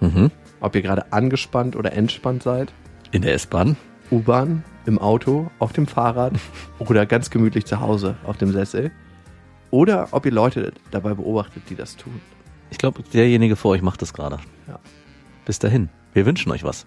[0.00, 0.30] Mhm.
[0.60, 2.72] ob ihr gerade angespannt oder entspannt seid,
[3.12, 3.76] In der S-Bahn?
[4.10, 6.34] U-Bahn, im Auto, auf dem Fahrrad
[6.78, 8.90] oder ganz gemütlich zu Hause auf dem Sessel.
[9.70, 12.20] Oder ob ihr Leute dabei beobachtet, die das tun.
[12.70, 14.38] Ich glaube, derjenige vor euch macht das gerade.
[14.68, 14.78] Ja.
[15.44, 15.88] Bis dahin.
[16.12, 16.86] Wir wünschen euch was.